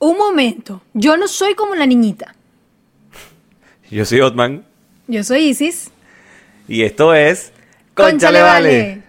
[0.00, 0.80] Un momento.
[0.94, 2.34] Yo no soy como la niñita.
[3.90, 4.64] Yo soy Otman.
[5.06, 5.90] Yo soy Isis.
[6.66, 7.52] Y esto es.
[7.94, 9.02] Cónchale, vale.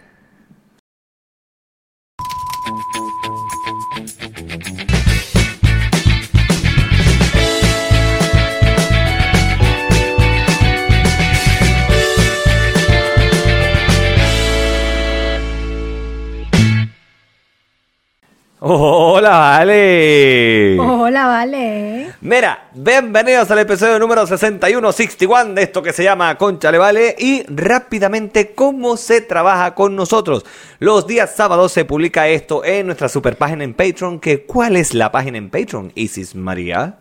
[18.60, 20.61] Hola, vale.
[21.04, 22.14] Hola, vale.
[22.22, 28.54] Mira, bienvenidos al episodio número 6161 de esto que se llama Conchale Vale y rápidamente
[28.54, 30.46] cómo se trabaja con nosotros.
[30.78, 34.94] Los días sábados se publica esto en nuestra super página en Patreon, que ¿cuál es
[34.94, 37.00] la página en Patreon, Isis María?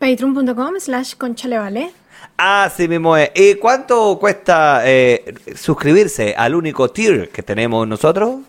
[0.00, 1.92] Patreon.com slash conchalevale.
[2.36, 3.30] Así mismo es.
[3.32, 8.40] ¿Y cuánto cuesta eh, suscribirse al único tier que tenemos nosotros?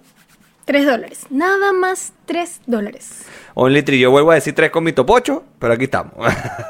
[0.68, 1.22] Tres dólares.
[1.30, 3.22] Nada más tres dólares.
[3.56, 6.12] Un litrillo, vuelvo a decir tres con mi topocho, pero aquí estamos.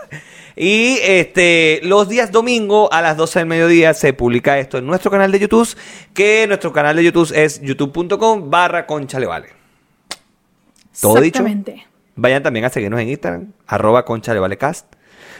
[0.55, 5.09] y este, los días domingo a las 12 del mediodía se publica esto en nuestro
[5.09, 5.67] canal de YouTube,
[6.13, 9.47] que nuestro canal de YouTube es youtube.com barra conchalevale.
[11.01, 11.43] ¿Todo dicho?
[12.15, 14.85] Vayan también a seguirnos en Instagram, arroba conchalevalecast.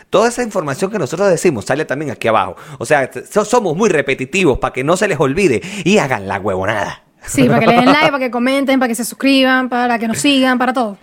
[0.10, 2.56] Toda esa información que nosotros decimos sale también aquí abajo.
[2.80, 6.40] O sea, so- somos muy repetitivos para que no se les olvide y hagan la
[6.40, 7.04] huevonada.
[7.26, 10.08] Sí, para que le den like, para que comenten, para que se suscriban, para que
[10.08, 10.98] nos sigan, para todo.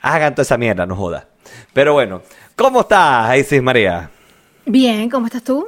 [0.00, 1.28] Hagan toda esa mierda, no joda.
[1.72, 2.22] Pero bueno,
[2.56, 4.10] ¿cómo estás, Isis María?
[4.64, 5.66] Bien, ¿cómo estás tú?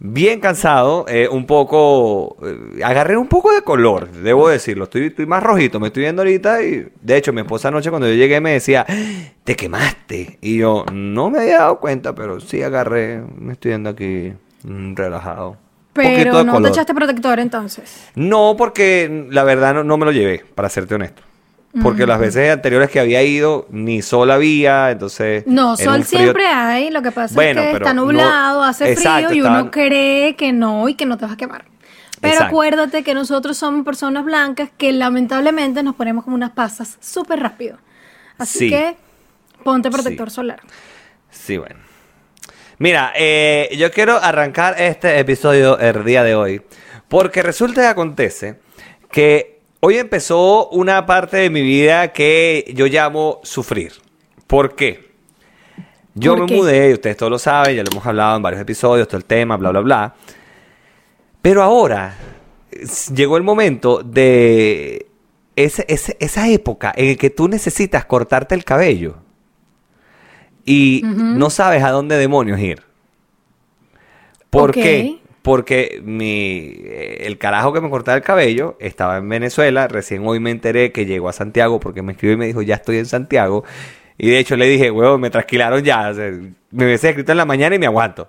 [0.00, 2.36] Bien cansado, eh, un poco...
[2.46, 4.84] eh, agarré un poco de color, debo decirlo.
[4.84, 6.88] Estoy, estoy más rojito, me estoy viendo ahorita y...
[7.00, 8.86] De hecho, mi esposa anoche cuando yo llegué me decía,
[9.42, 10.38] te quemaste.
[10.40, 14.94] Y yo, no me había dado cuenta, pero sí agarré, me estoy viendo aquí mm,
[14.94, 15.56] relajado.
[16.06, 18.08] Pero de no te echaste protector entonces.
[18.14, 21.22] No, porque la verdad no, no me lo llevé, para serte honesto.
[21.82, 25.44] Porque las veces anteriores que había ido, ni sol había, entonces...
[25.46, 28.90] No, sol frío- siempre hay, lo que pasa Bueno, es que está no- nublado, hace
[28.90, 31.66] Exacto, frío y uno cree que no y que no te vas a quemar.
[32.20, 32.48] Pero Exacto.
[32.48, 37.76] acuérdate que nosotros somos personas blancas que lamentablemente nos ponemos como unas pasas súper rápido.
[38.38, 38.70] Así Sí.
[38.70, 38.96] que
[39.62, 40.36] ponte protector Sí.
[40.36, 40.60] solar.
[41.30, 41.76] Sí, bueno.
[42.78, 46.62] Mira, eh, yo quiero arrancar este episodio el día de hoy,
[47.08, 48.60] porque resulta y acontece
[49.10, 53.92] que hoy empezó una parte de mi vida que yo llamo sufrir.
[54.46, 55.08] ¿Por qué?
[56.14, 56.54] Yo ¿Por me qué?
[56.56, 59.24] mudé, y ustedes todos lo saben, ya lo hemos hablado en varios episodios, todo el
[59.24, 60.14] tema, bla, bla, bla.
[61.42, 62.16] Pero ahora
[63.12, 65.06] llegó el momento de
[65.56, 69.16] ese- ese- esa época en el que tú necesitas cortarte el cabello
[70.68, 72.82] y no sabes a dónde demonios ir.
[74.50, 75.18] ¿Por qué?
[75.40, 79.88] Porque mi, el carajo que me cortaba el cabello estaba en Venezuela.
[79.88, 82.74] Recién hoy me enteré que llegó a Santiago porque me escribió y me dijo, ya
[82.74, 83.64] estoy en Santiago.
[84.18, 86.10] Y de hecho le dije, huevo, me trasquilaron ya.
[86.10, 86.30] o sea,
[86.70, 88.28] me hubiese escrito en la mañana y me aguanto.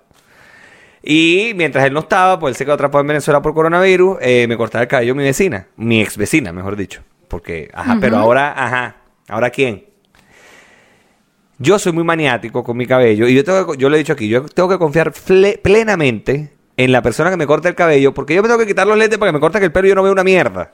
[1.03, 4.45] Y mientras él no estaba, pues él se quedó atrapado en Venezuela por coronavirus, eh,
[4.47, 7.01] me cortaba el cabello mi vecina, mi ex vecina, mejor dicho.
[7.27, 8.95] Porque, ajá, pero ahora, ajá,
[9.27, 9.88] ¿ahora quién?
[11.59, 14.13] Yo soy muy maniático con mi cabello y yo, tengo que- yo lo he dicho
[14.13, 15.11] aquí, yo tengo que confiar
[15.61, 18.87] plenamente en la persona que me corta el cabello porque yo me tengo que quitar
[18.87, 20.73] los lentes para que me corte el pelo y yo no veo una mierda.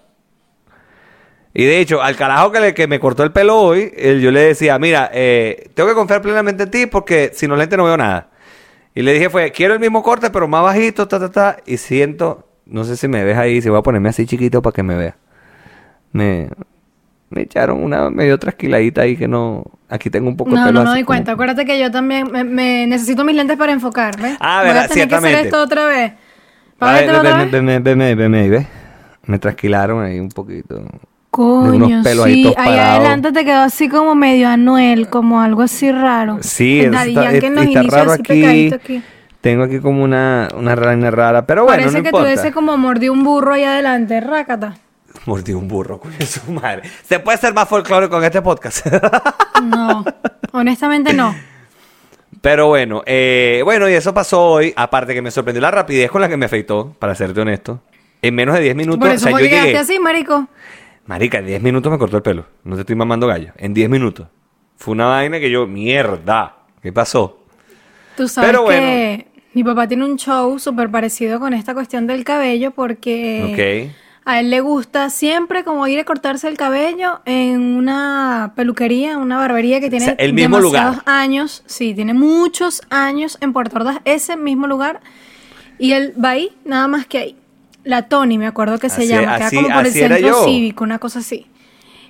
[1.55, 4.29] Y de hecho, al carajo que, le- que me cortó el pelo hoy, él- yo
[4.29, 7.85] le decía, mira, eh, tengo que confiar plenamente en ti porque sin los lentes no
[7.85, 8.29] veo nada.
[8.93, 11.57] Y le dije fue, quiero el mismo corte pero más bajito, ta, ta, ta.
[11.65, 14.73] Y siento, no sé si me ves ahí, si voy a ponerme así chiquito para
[14.73, 15.17] que me vea.
[16.11, 16.49] Me,
[17.29, 19.63] me echaron una medio trasquiladita ahí que no...
[19.89, 21.31] Aquí tengo un poco de No, pelo no me así doy como- cuenta.
[21.33, 24.35] Acuérdate que yo también me, me- necesito mis lentes para enfocar, ¿ves?
[24.39, 26.11] Ah, Voy verdad, a tener que hacer esto otra vez.
[26.79, 27.51] A ver, Págatelo otra vez.
[27.51, 28.67] veme, veme, veme ahí, ¿ves?
[29.25, 30.75] Me trasquilaron ahí un poquito.
[30.75, 30.85] de
[31.31, 32.53] Coño, unos pelos ahí sí.
[32.57, 36.37] Ahí adelante te quedó así como medio Anuel, como algo así raro.
[36.41, 38.73] Sí, El eso Daddy está, en los está raro así aquí.
[38.73, 39.03] aquí.
[39.41, 42.29] Tengo aquí como una, una rana rara, pero bueno, Parece no que importa.
[42.29, 44.75] tuviese como mordió un burro ahí adelante, rácata.
[45.27, 46.83] Mordí un burro, coño, su madre.
[47.03, 48.85] ¿Se puede ser más folclórico con este podcast?
[49.63, 50.03] No,
[50.51, 51.33] honestamente no.
[52.41, 54.73] Pero bueno, eh, bueno, y eso pasó hoy.
[54.75, 57.81] Aparte que me sorprendió la rapidez con la que me afeitó, para serte honesto.
[58.21, 59.77] En menos de 10 minutos, Por o eso sea, yo quedaste llegué.
[59.77, 60.47] así, marico.
[61.05, 62.45] Marica, en 10 minutos me cortó el pelo.
[62.63, 63.53] No te estoy mamando gallo.
[63.57, 64.27] En 10 minutos.
[64.75, 66.57] Fue una vaina que yo, mierda.
[66.83, 67.39] ¿Qué pasó?
[68.17, 72.23] Tú sabes Pero que mi papá tiene un show súper parecido con esta cuestión del
[72.23, 74.04] cabello porque Ok.
[74.25, 79.37] A él le gusta siempre como ir a cortarse el cabello en una peluquería, una
[79.37, 81.03] barbería que tiene sea, el mismo demasiados lugar.
[81.05, 81.63] años.
[81.67, 84.99] Sí, tiene muchos años en Puerto Ordaz, ese mismo lugar.
[85.77, 87.35] Y él va ahí, nada más que ahí.
[87.83, 90.83] La Tony, me acuerdo que se Así- llama, queda así- como por el centro cívico,
[90.83, 91.45] una cosa así.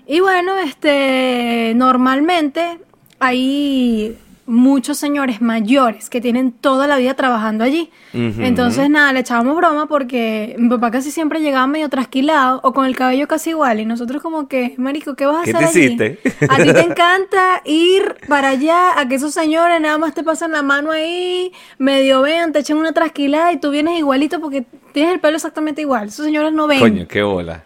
[0.08, 2.80] Y bueno, este, normalmente
[3.20, 4.18] hay
[4.48, 7.90] muchos señores mayores que tienen toda la vida trabajando allí.
[8.14, 12.86] Entonces, nada, le echábamos broma porque mi papá casi siempre llegaba medio trasquilado o con
[12.86, 13.80] el cabello casi igual.
[13.80, 15.86] Y nosotros como que, marico, ¿qué vas a ¿Qué hacer te allí?
[15.86, 16.20] hiciste?
[16.50, 20.52] A ti te encanta ir para allá a que esos señores nada más te pasan
[20.52, 25.14] la mano ahí, medio vean, te echen una trasquilada y tú vienes igualito porque tienes
[25.14, 26.08] el pelo exactamente igual.
[26.10, 26.80] Esos señores no ven.
[26.80, 27.64] Coño, qué bola.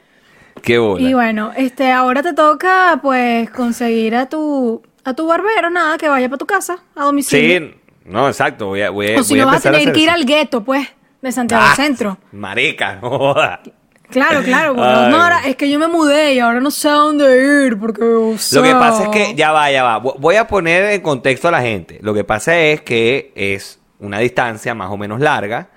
[0.62, 1.02] Qué bola.
[1.02, 6.08] Y bueno, este, ahora te toca pues conseguir a tu a tu barbero, nada, que
[6.08, 7.60] vaya para tu casa, a domicilio.
[7.60, 7.76] Sí,
[8.06, 8.68] no, exacto.
[8.68, 10.64] Voy a, voy a, o si voy no vas a tener que ir al gueto,
[10.64, 10.88] pues,
[11.22, 12.18] de Santiago Ah, Centro.
[12.32, 13.62] Marica, no joda.
[14.10, 14.72] Claro, claro.
[14.82, 15.12] Ay.
[15.12, 18.02] no, ahora es que yo me mudé y ahora no sé a dónde ir porque
[18.04, 20.02] o Lo que pasa es que, ya va, ya va.
[20.02, 22.00] Vo- Voy a poner en contexto a la gente.
[22.02, 25.70] Lo que pasa es que es una distancia más o menos larga.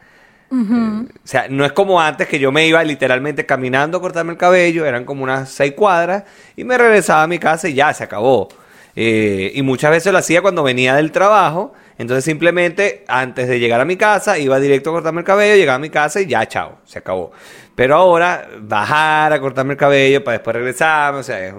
[0.51, 4.39] O sea, no es como antes que yo me iba literalmente caminando a cortarme el
[4.39, 6.25] cabello, eran como unas seis cuadras,
[6.57, 8.49] y me regresaba a mi casa y ya, se acabó.
[8.95, 13.81] Eh, y muchas veces lo hacía cuando venía del trabajo, entonces simplemente antes de llegar
[13.81, 16.47] a mi casa iba directo a cortarme el cabello, llegaba a mi casa y ya,
[16.47, 17.33] chao, se acabó.
[17.75, 21.55] Pero ahora bajar a cortarme el cabello para después regresarme, o sea, es,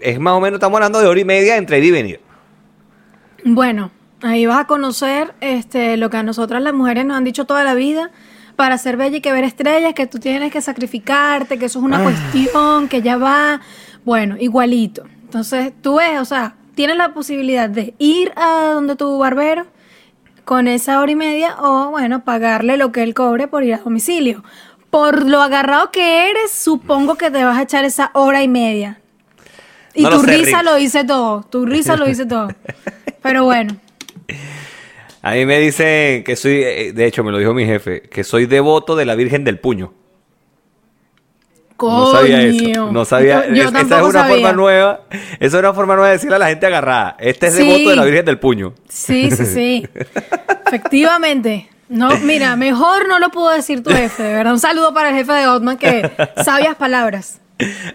[0.00, 2.20] es más o menos, estamos hablando de hora y media entre ir y venir.
[3.44, 3.90] Bueno,
[4.22, 7.64] ahí vas a conocer este lo que a nosotras las mujeres nos han dicho toda
[7.64, 8.10] la vida.
[8.56, 11.82] Para ser bella y que ver estrellas, que tú tienes que sacrificarte, que eso es
[11.82, 11.86] Ah.
[11.86, 13.60] una cuestión, que ya va.
[14.02, 15.04] Bueno, igualito.
[15.24, 19.66] Entonces, tú ves, o sea, tienes la posibilidad de ir a donde tu barbero
[20.44, 23.78] con esa hora y media o, bueno, pagarle lo que él cobre por ir a
[23.78, 24.44] domicilio.
[24.90, 29.00] Por lo agarrado que eres, supongo que te vas a echar esa hora y media.
[29.94, 30.64] Y No lo tu sé, risa Rick.
[30.70, 32.48] lo dice todo, tu risa lo dice todo.
[33.22, 33.76] Pero bueno.
[35.22, 38.22] A mí me dicen que soy, eh, de hecho me lo dijo mi jefe, que
[38.22, 39.92] soy devoto de la Virgen del Puño.
[41.80, 42.58] No sabía eso.
[42.64, 42.92] Coño.
[42.92, 43.46] No sabía.
[43.48, 44.34] Yo, yo es- esa es una sabía.
[44.34, 45.00] forma nueva.
[45.10, 47.16] Esa es una forma nueva de decirle a la gente agarrada.
[47.18, 47.66] Este es Sí.
[47.66, 48.74] devoto de la Virgen del Puño.
[48.88, 49.88] Sí, sí, sí.
[50.66, 51.68] Efectivamente.
[51.88, 54.52] No, mira, mejor no lo pudo decir tu jefe, de verdad.
[54.52, 56.10] Un saludo para el jefe de Otman que
[56.44, 57.40] sabias palabras.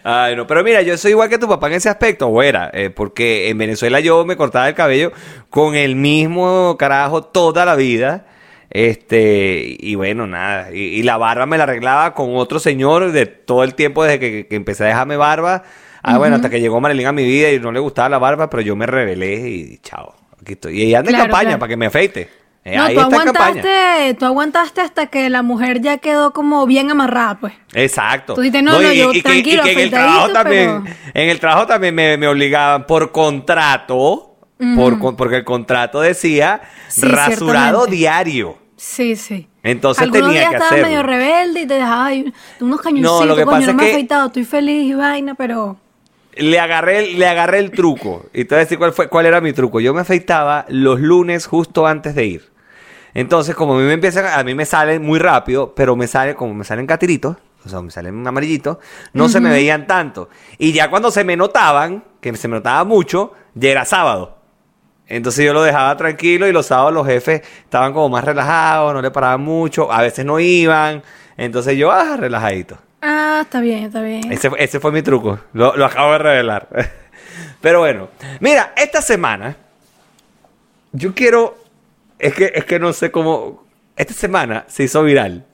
[0.03, 2.71] Ay, no, pero mira, yo soy igual que tu papá en ese aspecto, o era,
[2.73, 5.11] eh, porque en Venezuela yo me cortaba el cabello
[5.49, 8.25] con el mismo carajo toda la vida.
[8.71, 10.69] Este, y bueno, nada.
[10.73, 14.19] Y, y la barba me la arreglaba con otro señor de todo el tiempo desde
[14.19, 15.63] que, que empecé a dejarme barba.
[16.03, 18.49] Ah, bueno, hasta que llegó Marilyn a mi vida y no le gustaba la barba,
[18.49, 20.15] pero yo me rebelé y chao.
[20.41, 20.79] Aquí estoy.
[20.79, 21.59] Y ella anda en Claro, campaña claro.
[21.59, 22.29] para que me afeite.
[22.63, 23.47] Eh, No, ahí tú está en campaña.
[23.61, 27.53] aguantaste, tú aguantaste hasta que la mujer ya quedó como bien amarrada, pues.
[27.73, 28.33] Exacto.
[28.35, 31.67] Tú dices, no, no, yo que- tranquilo, en el trabajo también, pero- en el trabajo
[31.67, 34.37] también me, me obligaban por contrato,
[34.75, 38.57] por, porque el contrato decía Sí, rasurado diario.
[38.83, 39.47] Sí, sí.
[39.61, 40.87] Entonces Algunos tenía días que estabas hacerlo.
[40.87, 43.83] medio rebelde y te dejabas ahí unos cañoncitos, lo que coño, pasa no es me
[43.83, 45.77] he que- afeitado, estoy feliz y vaina, pero...
[46.35, 48.25] Le agarré, le agarré el truco.
[48.33, 49.79] Y te voy a decir cuál fue, cuál era mi truco.
[49.81, 52.51] Yo me afeitaba los lunes justo antes de ir.
[53.13, 56.33] Entonces, como a mí me empiezan, a mí me salen muy rápido, pero me salen,
[56.33, 58.77] como me salen catiritos, o sea, me salen amarillitos,
[59.13, 60.27] no se me veían tanto.
[60.57, 64.39] Y ya cuando se me notaban, que se me notaba mucho, ya era sábado.
[65.11, 69.01] Entonces yo lo dejaba tranquilo y los sábados los jefes estaban como más relajados, no
[69.01, 71.03] le paraban mucho, a veces no iban.
[71.35, 72.77] Entonces yo, ah, relajadito.
[73.01, 74.31] Ah, está bien, está bien.
[74.31, 75.37] Ese, ese fue mi truco.
[75.51, 76.69] Lo, lo acabo de revelar.
[77.61, 78.07] Pero bueno.
[78.39, 79.57] Mira, esta semana.
[80.93, 81.57] Yo quiero.
[82.17, 83.65] Es que, es que no sé cómo.
[83.97, 85.45] Esta semana se hizo viral.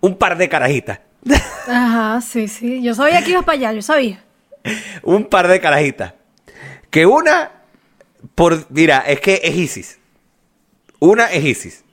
[0.00, 1.00] Un par de carajitas.
[1.68, 2.80] Ajá, sí, sí.
[2.80, 4.22] Yo sabía que ibas para allá, yo sabía.
[5.02, 6.14] Un par de carajitas.
[6.90, 7.61] Que una.
[8.34, 8.66] Por.
[8.70, 9.98] Mira, es que es Isis.
[10.98, 11.84] Una es Isis.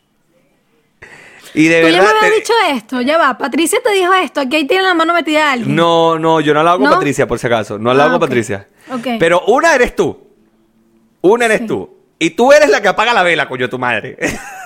[1.56, 2.16] Y de Tú ya me verdad.
[2.22, 3.38] habías te- dicho esto, ya va.
[3.38, 5.76] Patricia te dijo esto, aquí ahí tiene la mano metida alguien.
[5.76, 6.92] No, no, yo no hablaba con ¿No?
[6.94, 7.80] Patricia, por si acaso.
[7.80, 8.30] No hablaba Ah, con ok.
[8.30, 8.68] Patricia.
[8.92, 9.08] Ok.
[9.20, 10.28] Pero una eres tú.
[11.22, 11.68] Una eres Sí.
[11.68, 11.98] tú.
[12.20, 14.16] Y tú eres la que apaga la vela, coño, tu madre.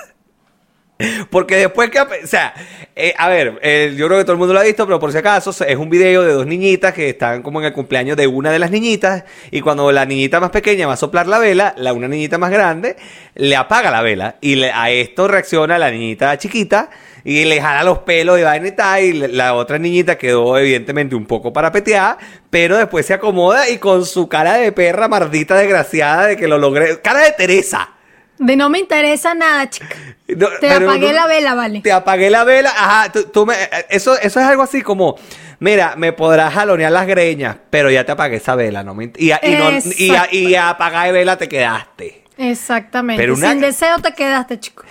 [1.30, 2.00] Porque después que...
[2.00, 2.54] O sea,
[2.96, 5.10] eh, a ver, eh, yo creo que todo el mundo lo ha visto, pero por
[5.10, 8.26] si acaso es un video de dos niñitas que están como en el cumpleaños de
[8.26, 11.74] una de las niñitas y cuando la niñita más pequeña va a soplar la vela,
[11.76, 12.96] la una niñita más grande
[13.34, 16.90] le apaga la vela y a esto reacciona la niñita chiquita
[17.24, 21.16] y le jala los pelos y vaina y tal y la otra niñita quedó evidentemente
[21.16, 22.18] un poco parapeteada,
[22.50, 26.58] pero después se acomoda y con su cara de perra mardita desgraciada de que lo
[26.58, 27.93] logré, cara de Teresa.
[28.38, 29.94] De no me interesa nada, chica.
[30.28, 31.80] No, Te pero apagué no- la vela, vale.
[31.80, 33.54] Te apagué la vela, ajá, tú, tú me,
[33.90, 35.16] eso, eso es algo así como,
[35.60, 39.30] mira, me podrás jalonear las greñas, pero ya te apagué esa vela, no me, y,
[39.30, 42.24] a- y, no, y, a, y a apagar vela te quedaste.
[42.36, 43.22] Exactamente.
[43.22, 44.82] Pero una- Sin deseo te quedaste, chico.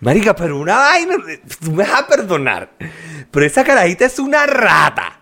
[0.00, 1.16] Marica, pero una vaina,
[1.60, 2.70] tú me vas a perdonar,
[3.30, 5.18] pero esa carajita es una rata.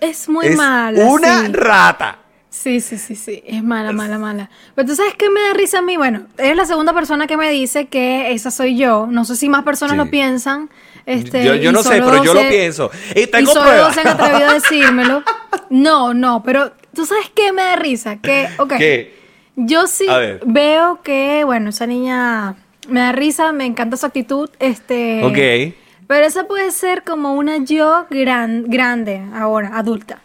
[0.00, 1.04] Es muy es mala.
[1.04, 1.52] una sí.
[1.52, 2.18] rata.
[2.50, 3.42] Sí, sí, sí, sí.
[3.46, 4.50] Es mala, mala, mala.
[4.74, 5.96] Pero tú sabes qué me da risa a mí.
[5.96, 9.06] Bueno, eres la segunda persona que me dice que esa soy yo.
[9.08, 9.98] No sé si más personas Sí.
[9.98, 10.68] lo piensan.
[11.06, 12.90] Este, yo yo no sé, pero yo lo pienso.
[13.14, 13.94] Y tengo y solo pruebas.
[13.94, 15.22] se han atrevido a decírmelo.
[15.70, 18.16] No, no, pero tú sabes qué me da risa.
[18.16, 18.72] Que, ok.
[18.78, 19.20] ¿Qué?
[19.56, 20.06] Yo sí
[20.44, 22.56] veo que, bueno, esa niña
[22.88, 24.50] me da risa, me encanta su actitud.
[24.58, 25.22] Este.
[25.24, 25.74] Ok.
[26.08, 30.20] Pero esa puede ser como una yo gran, grande, ahora, adulta.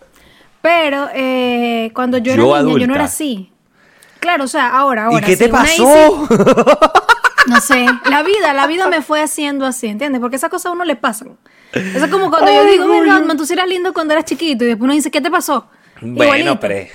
[0.65, 2.87] Pero eh, cuando yo, Yo era niña, yo adulta.
[2.87, 3.51] no era así.
[4.19, 5.19] Claro, o sea, ahora, ahora.
[5.19, 6.27] ¿Y qué te sí, pasó?
[7.47, 10.19] no sé, la vida, la vida me fue haciendo así, ¿entiendes?
[10.19, 11.37] Porque esas cosas a uno le pasan.
[11.71, 14.69] Eso es como cuando yo digo, mira, tú sí eras lindo cuando eras chiquito y
[14.69, 15.67] después uno dice, ¿qué te pasó?
[16.01, 16.87] bueno, pero...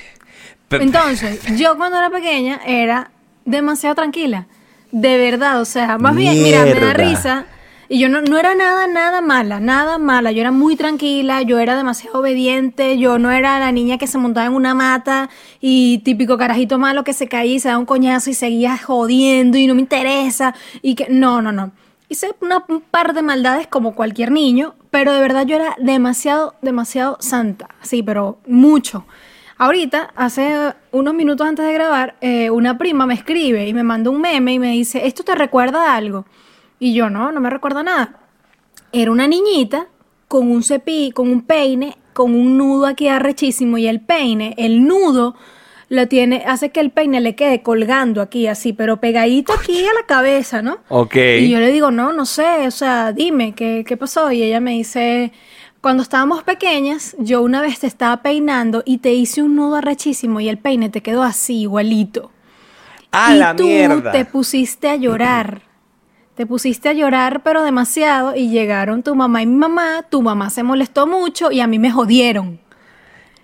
[0.71, 3.13] Entonces, yo cuando era pequeña era
[3.45, 4.49] demasiado tranquila.
[4.91, 7.47] De verdad, o sea, más bien, mira, me da risa.
[7.93, 10.31] Y yo no, no era nada, nada mala, nada mala.
[10.31, 14.17] Yo era muy tranquila, yo era demasiado obediente, yo no era la niña que se
[14.17, 15.29] montaba en una mata
[15.61, 19.59] y típico carajito malo que se caía y se da un coñazo y seguía jodiendo
[19.59, 20.55] y no me interesa.
[20.83, 21.73] Y que, no, no, no.
[22.09, 26.55] Hice una- un par de maldades como cualquier niño, pero de verdad yo era demasiado,
[26.63, 27.71] demasiado santa.
[27.83, 29.05] Sí, pero mucho.
[29.59, 34.11] Ahorita, hace unos minutos antes de grabar, eh, una prima me escribe y me manda
[34.11, 36.25] un meme y me dice, ¿esto te recuerda a algo?
[36.81, 38.19] Y yo, no, no me recuerda nada.
[38.91, 39.87] Era una niñita
[40.27, 44.85] con un cepillo, con un peine, con un nudo aquí arrechísimo y el peine, el
[44.85, 45.37] nudo,
[45.89, 49.93] lo tiene, hace que el peine le quede colgando aquí así, pero pegadito aquí a
[49.93, 50.79] la cabeza, ¿no?
[50.89, 51.17] Ok.
[51.17, 54.31] Y yo le digo, no, no sé, o sea, dime, ¿qué, qué pasó?
[54.31, 55.33] Y ella me dice,
[55.81, 60.41] cuando estábamos pequeñas, yo una vez te estaba peinando y te hice un nudo arrechísimo
[60.41, 62.31] y el peine te quedó así, igualito.
[63.11, 64.13] ¡A y la tú mierda!
[64.13, 65.63] te pusiste a llorar.
[66.41, 70.49] Te pusiste a llorar, pero demasiado, y llegaron tu mamá y mi mamá, tu mamá
[70.49, 72.59] se molestó mucho y a mí me jodieron.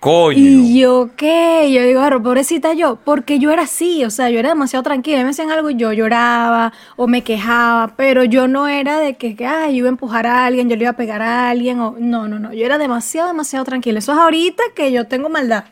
[0.01, 0.39] Coño.
[0.39, 1.71] Y yo, ¿qué?
[1.71, 5.23] Yo digo, "Claro, pobrecita yo, porque yo era así, o sea, yo era demasiado tranquila,
[5.25, 9.37] me hacían algo y yo lloraba o me quejaba, pero yo no era de que,
[9.37, 11.79] que, ay, yo iba a empujar a alguien, yo le iba a pegar a alguien,
[11.81, 13.99] o no, no, no, yo era demasiado, demasiado tranquila.
[13.99, 15.65] Eso es ahorita que yo tengo maldad.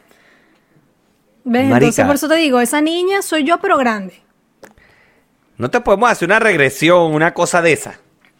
[1.44, 1.62] ¿Ves?
[1.62, 2.06] Entonces, Marica.
[2.06, 4.23] por eso te digo, esa niña soy yo, pero grande.
[5.58, 7.94] No te podemos hacer una regresión, una cosa de esa.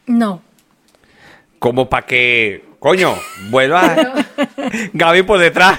[0.06, 0.42] No.
[1.58, 3.14] Como para que, coño,
[3.50, 3.94] vuelva
[4.92, 5.78] Gaby por detrás.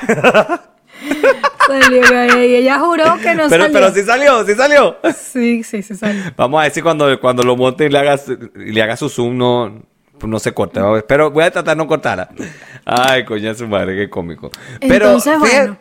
[1.68, 3.72] Salió, y ella juró que no pero, salió.
[3.74, 4.98] pero sí salió, sí salió.
[5.16, 6.22] Sí, sí, sí salió.
[6.38, 8.96] Vamos a ver si cuando, cuando lo monte y le haga, su- y le haga
[8.96, 9.82] su zoom no,
[10.24, 10.80] no se corte.
[10.80, 11.06] Vamos a ver.
[11.08, 12.30] Pero voy a tratar de no cortarla.
[12.86, 14.52] Ay, coño, su madre, qué cómico.
[14.80, 15.78] Pero, Entonces, fíjate- bueno.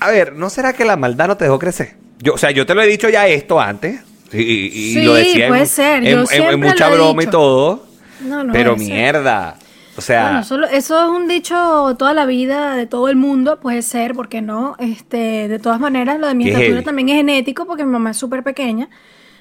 [0.00, 1.94] a ver, ¿no será que la maldad no te dejó crecer?
[2.18, 4.00] Yo, o sea, yo te lo he dicho ya esto antes.
[4.32, 6.94] Y, y- Sí, lo decía en- puede ser, en, yo en- en siempre mucha lo
[6.94, 7.86] he broma y todo.
[8.20, 8.86] No, no pero ser.
[8.86, 9.56] mierda.
[9.96, 13.58] O sea, Bueno, solo- eso es un dicho toda la vida de todo el mundo,
[13.60, 14.76] puede ser, porque no?
[14.78, 18.16] Este, de todas maneras, lo de mi estatura también es genético, porque mi mamá es
[18.16, 18.88] súper pequeña.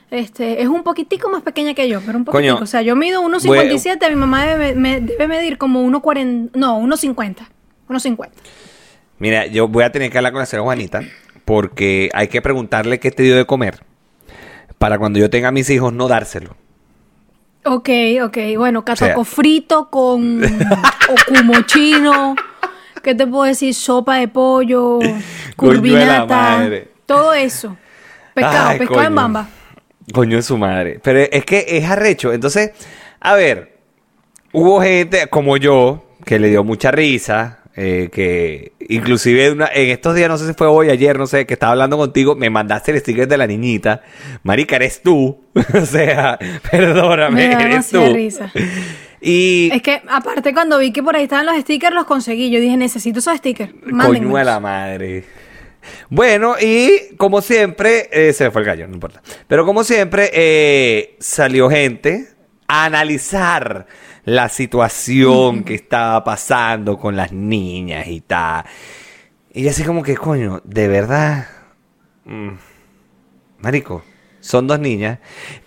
[0.10, 2.53] Este, es un poquitico más pequeña que yo, pero un poquitico.
[2.56, 6.79] Coño, o sea, yo mido 1,57, mi mamá debe, me- debe medir como 1,40, no,
[6.79, 7.50] 1,50.
[7.89, 8.29] 1,50.
[9.20, 11.01] Mira, yo voy a tener que hablar con la señora Juanita
[11.46, 13.84] porque hay que preguntarle qué te dio de comer
[14.78, 16.56] para cuando yo tenga a mis hijos no dárselo.
[17.66, 17.90] Ok,
[18.24, 18.38] ok.
[18.58, 20.42] Bueno, cataco sea- frito con
[21.28, 22.36] okumo chino.
[23.04, 23.74] ¿Qué te puedo decir?
[23.74, 25.16] Sopa de pollo, de
[25.56, 26.68] curvinata,
[27.06, 27.78] todo eso.
[28.34, 29.48] Pescado, Ay, pescado en bamba.
[30.14, 31.00] Coño de su madre.
[31.04, 32.32] Pero es que es arrecho.
[32.32, 32.72] Entonces,
[33.20, 33.78] a ver,
[34.54, 37.60] hubo gente como yo que le dio mucha risa.
[37.80, 41.46] Eh, que inclusive una- en estos días, no sé si fue hoy, ayer, no sé,
[41.46, 44.02] que estaba hablando contigo, me mandaste el sticker de la niñita.
[44.44, 45.44] Marica, eres tú.
[45.74, 46.40] o sea,
[46.72, 48.02] perdóname, Me da eres tú.
[48.14, 48.52] risa.
[49.22, 52.50] Y Es que aparte cuando vi que por ahí estaban los stickers los conseguí.
[52.50, 53.72] Yo dije, necesito esos stickers.
[54.04, 55.24] Coño de la madre.
[56.10, 59.22] Bueno, y como siempre, eh, se me fue el gallo, no importa.
[59.48, 62.28] Pero como siempre, eh, salió gente
[62.68, 63.88] a analizar
[64.28, 68.66] la situación que estaba pasando con las niñas y tal.
[69.54, 71.48] Y así como que, coño, de verdad.
[72.26, 72.50] mm,
[73.60, 74.04] marico,
[74.42, 75.20] son dos niñas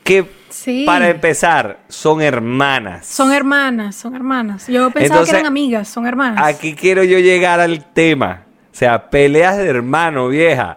[0.04, 0.84] que, Sí.
[0.84, 3.06] para empezar, son hermanas.
[3.06, 4.66] Son hermanas, son hermanas.
[4.66, 6.44] Yo pensaba Entonces, que eran amigas, son hermanas.
[6.44, 8.42] Aquí quiero yo llegar al tema.
[8.70, 10.76] O sea, peleas de hermano, vieja.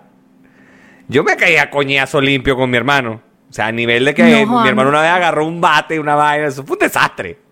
[1.09, 3.21] Yo me caía a coñazo limpio con mi hermano.
[3.49, 6.15] O sea, a nivel de que No, mi hermano una vez agarró un bate, una
[6.15, 6.47] vaina.
[6.47, 7.42] Eso fue un desastre.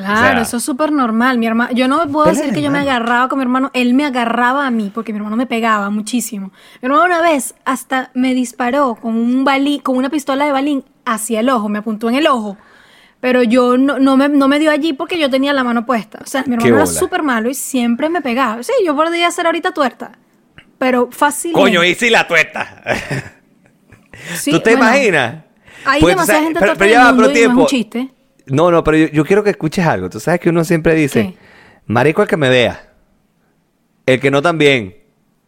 [0.00, 1.38] Claro, O sea, eso es súper normal.
[1.38, 3.94] Mi hermano, yo no puedo decir de que yo me agarraba con mi hermano, él
[3.94, 6.52] me agarraba a mí, porque mi hermano me pegaba muchísimo.
[6.80, 10.84] Mi hermano una vez hasta me disparó con un balín, con una pistola de balín
[11.04, 12.56] hacia el ojo, me apuntó en el ojo.
[13.20, 16.18] Pero yo no, no, me, no me dio allí porque yo tenía la mano puesta.
[16.22, 18.62] O sea, mi hermano era súper malo y siempre me pegaba.
[18.62, 20.12] Sí, yo podría ser ahorita tuerta.
[20.78, 21.52] pero fácil.
[21.52, 22.82] Coño, y si la tuesta.
[24.34, 25.44] Sí, ¿Tú te bueno, imaginas?
[25.84, 27.38] Hay Pues, demasiada o sea, gente pero- torta pero en el mundo pero y no
[27.40, 27.66] es un tiempo.
[27.68, 28.14] chiste.
[28.48, 30.08] No, no, pero yo, yo quiero que escuches algo.
[30.10, 31.38] Tú sabes que uno siempre dice, ¿Qué?
[31.86, 32.92] marico el que me vea,
[34.06, 34.96] el que no también.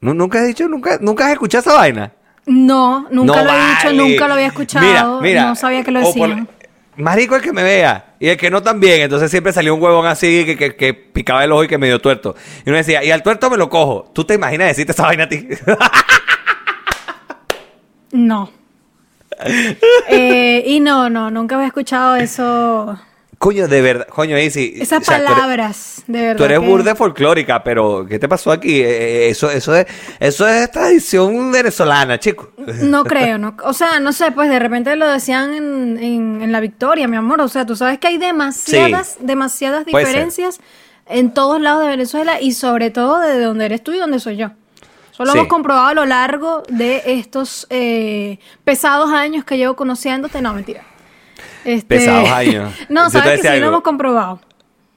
[0.01, 2.13] Nu- Nunca has dicho, nunca, nunca has escuchado esa vaina.
[2.47, 3.97] No, nunca No lo he dicho, vale.
[3.97, 4.87] nunca lo había escuchado.
[4.87, 5.45] Mira, mira.
[5.45, 6.49] no sabía que lo por- decían.
[6.97, 9.03] marico el que me vea y el que no también.
[9.03, 12.01] Entonces siempre salió un huevón así que, que, que picaba el ojo y que medio
[12.01, 12.35] tuerto.
[12.65, 14.11] Y uno decía, y al tuerto me lo cojo.
[14.15, 15.49] ¿Tú te imaginas decirte esa vaina a ti?
[18.13, 18.51] No.
[20.09, 22.99] Eh, y no, no, nunca había escuchado eso.
[23.39, 24.07] coño, de verdad.
[24.09, 24.75] Coño, Easy.
[24.81, 26.37] Esas o sea, tú eres- palabras, de verdad.
[26.37, 28.81] Tú eres que- burda folclórica, pero ¿qué te pasó aquí?
[28.81, 29.87] Eh, eh, Eso, eso, es,
[30.19, 32.53] eso es tradición venezolana, chico.
[32.83, 33.57] No creo, no.
[33.65, 37.17] O sea, no sé, pues de repente lo decían en, en- en la victoria, mi
[37.17, 37.41] amor.
[37.41, 40.61] O sea, tú sabes que hay demasiadas, demasiadas diferencias
[41.07, 44.37] en todos lados de Venezuela y sobre todo de donde eres tú y donde soy
[44.37, 44.51] yo.
[45.27, 45.39] Lo Sí.
[45.39, 50.41] hemos comprobado a lo largo de estos eh, pesados años que llevo conociéndote.
[50.43, 50.83] No, mentira.
[51.65, 52.73] Este- Pesados años.
[52.89, 54.41] no, sabes que sí lo hemos comprobado.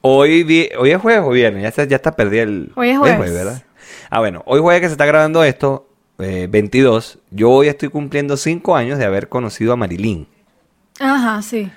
[0.00, 2.72] Hoy, vi- hoy es jueves o viernes, ya está, ya está perdido el...
[2.74, 3.32] Hoy es jueves.
[3.32, 3.62] ¿verdad?
[4.10, 5.88] Ah, bueno, hoy jueves que se está grabando esto,
[6.18, 10.26] eh, 22, yo hoy estoy cumpliendo 5 años de haber conocido a Marilyn.
[11.00, 11.70] Ajá, sí.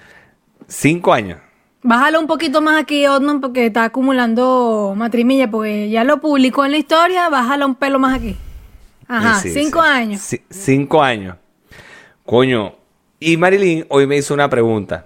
[0.67, 1.39] 5 años.
[1.83, 6.71] Bájalo un poquito más aquí, Otman, porque está acumulando matrimilla, porque ya lo publicó en
[6.71, 8.35] la historia, bájalo un pelo más aquí.
[9.07, 9.87] Ajá, Sí, cinco sí.
[9.87, 10.21] años.
[10.49, 11.37] Cinco años.
[12.25, 12.73] Coño.
[13.19, 15.05] Y Marilyn hoy me hizo una pregunta.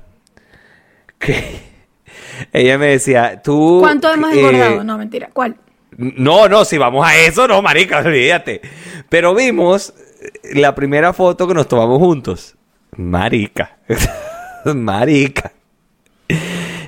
[1.19, 1.61] Que
[2.53, 3.77] ella me decía, tú...
[3.81, 4.83] ¿Cuánto hemos eh, engordado?
[4.83, 5.29] No, mentira.
[5.31, 5.55] ¿Cuál?
[5.97, 8.61] No, no, si vamos a eso, no, marica, olvídate.
[9.09, 12.55] Pero vimos eh, la primera foto que nos tomamos juntos.
[12.97, 13.77] Marica.
[14.65, 15.51] marica.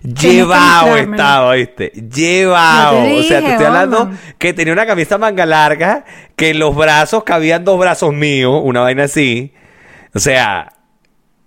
[0.04, 1.90] Llevado estaba, ¿viste?
[1.92, 3.08] Llevado.
[3.08, 6.04] No o sea, te estoy hablando que tenía una camisa manga larga,
[6.36, 9.54] que en los brazos cabían dos brazos míos, una vaina así.
[10.14, 10.74] O sea,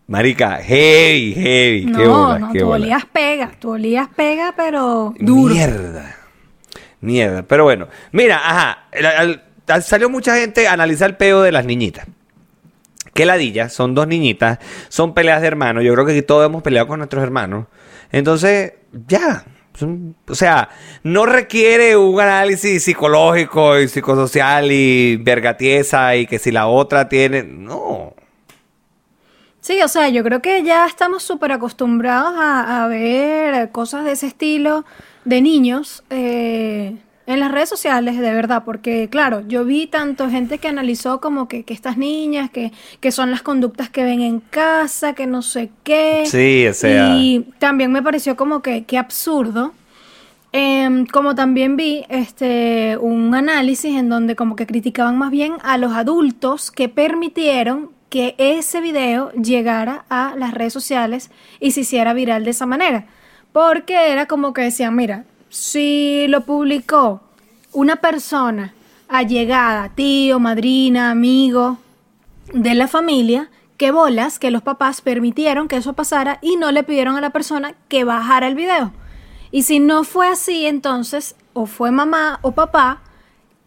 [0.06, 1.92] marica, heavy, heavy.
[1.94, 2.84] qué bola, no, qué tú bola.
[2.84, 5.54] olías pega, tú olías pega, pero duro.
[5.54, 6.16] Mierda.
[7.00, 7.42] Mierda.
[7.42, 8.78] Pero bueno, mira, ajá.
[8.92, 9.42] el-
[9.82, 12.06] salió mucha gente a analizar el peo de las niñitas.
[13.12, 15.84] Que ladilla, son dos niñitas, son peleas de hermanos.
[15.84, 17.66] Yo creo que aquí todos hemos peleado con nuestros hermanos.
[18.10, 18.74] Entonces,
[19.06, 19.44] ya.
[20.28, 20.70] O sea,
[21.02, 27.42] no requiere un análisis psicológico y psicosocial y vergatiesa y que si la otra tiene.
[27.42, 28.14] No.
[29.60, 34.12] Sí, o sea, yo creo que ya estamos súper acostumbrados a, a ver cosas de
[34.12, 34.84] ese estilo
[35.24, 40.58] de niños eh, en las redes sociales, de verdad, porque claro, yo vi tanto gente
[40.58, 44.40] que analizó como que, que estas niñas, que, que son las conductas que ven en
[44.40, 46.24] casa, que no sé qué.
[46.26, 47.16] Sí, o sea.
[47.16, 49.72] Y también me pareció como que, que absurdo.
[50.52, 55.76] Em, como también vi este un análisis en donde como que criticaban más bien a
[55.76, 62.14] los adultos que permitieron que ese video llegara a las redes sociales y se hiciera
[62.14, 63.06] viral de esa manera.
[63.52, 65.24] Porque era como que decían, mira,
[65.60, 67.22] si lo publicó
[67.72, 68.74] una persona
[69.08, 71.78] allegada, tío, madrina, amigo,
[72.52, 76.82] de la familia, que bolas que los papás permitieron que eso pasara y no le
[76.82, 78.92] pidieron a la persona que bajara el video.
[79.50, 83.00] Y si no fue así, entonces, o fue mamá o papá,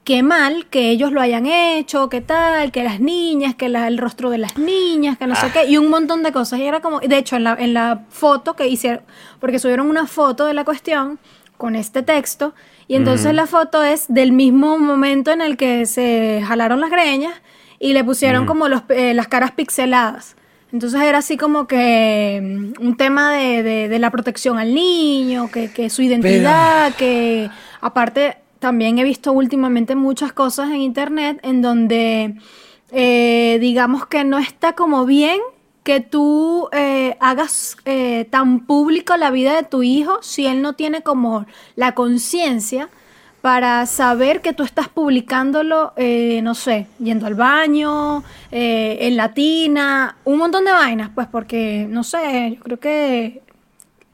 [0.04, 3.97] qué mal que ellos lo hayan hecho, qué tal, que las niñas, que la- el
[3.97, 5.52] rostro de las niñas, que no sé Ah.
[5.54, 6.60] qué, y un montón de cosas.
[6.60, 9.04] Y era como, de hecho, en la, en la foto que hicieron,
[9.39, 11.19] porque subieron una foto de la cuestión
[11.60, 12.56] con este texto,
[12.88, 17.34] y entonces la foto es del mismo momento en el que se jalaron las greñas
[17.80, 20.36] y le pusieron como los, eh, las caras pixeladas.
[20.72, 25.50] Entonces era así como que mm, un tema de, de- de la protección al niño,
[25.52, 27.50] que, que su identidad, que
[27.82, 32.36] aparte también he visto últimamente muchas cosas en internet en donde
[32.91, 35.39] eh, digamos que no está como bien
[35.89, 40.73] que tú eh, hagas eh, tan público la vida de tu hijo si él no
[40.73, 42.89] tiene como la conciencia
[43.41, 50.15] para saber que tú estás publicándolo, eh, no sé, yendo al baño, eh, en latina,
[50.25, 53.41] un montón de vainas, pues porque, no sé, yo creo que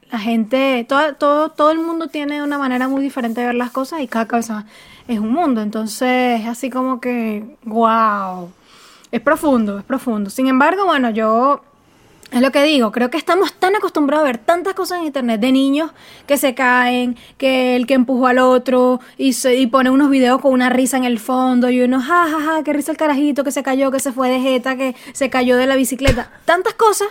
[0.10, 3.72] la gente, todo, todo, todo el mundo tiene una manera muy diferente de ver las
[3.72, 4.66] cosas y cada cabeza
[5.10, 8.50] es un mundo, entonces es así como que, wow,
[9.16, 10.30] es profundo, es profundo.
[10.30, 11.62] Sin embargo, bueno, yo
[12.32, 15.40] es lo que digo, creo que estamos tan acostumbrados a ver tantas cosas en internet
[15.40, 15.92] de niños
[16.28, 20.42] que se caen, que el que empujó al otro y, se, y pone unos videos
[20.42, 23.44] con una risa en el fondo y uno, ja, ja, ja, qué risa el carajito
[23.44, 26.32] que se cayó, que se fue de jeta, que se cayó de la bicicleta.
[26.46, 27.08] Tantas cosas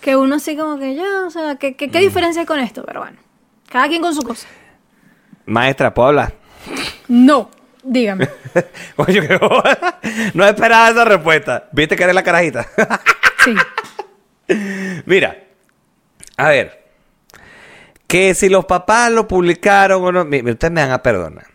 [0.00, 2.82] que uno así como que ya, o sea, ¿qué, qué, qué diferencia hay con esto?
[2.84, 3.16] Pero bueno,
[3.70, 4.46] cada quien con su cosa.
[5.46, 6.34] Maestra, ¿puedo hablar?
[7.08, 7.50] No.
[7.82, 8.28] Dígame.
[9.06, 10.00] Qué bola.
[10.34, 11.68] No esperaba esa respuesta.
[11.72, 12.66] ¿Viste que eres la carajita?
[13.42, 13.54] Sí.
[15.06, 15.34] Mira,
[16.36, 16.84] a ver,
[18.06, 21.46] que si los papás lo publicaron o no, ustedes me van a perdonar.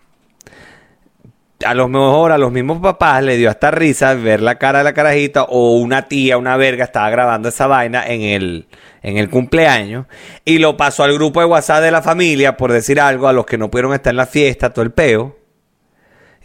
[1.64, 4.86] A lo mejor a los mismos papás le dio hasta risa ver la cara de
[4.86, 8.68] la carajita o una tía, una verga estaba grabando esa vaina en el,
[9.04, 10.08] en el cumpleaños
[10.44, 13.46] y lo pasó al grupo de WhatsApp de la familia por decir algo a los
[13.46, 15.45] que no pudieron estar en la fiesta, todo el peo.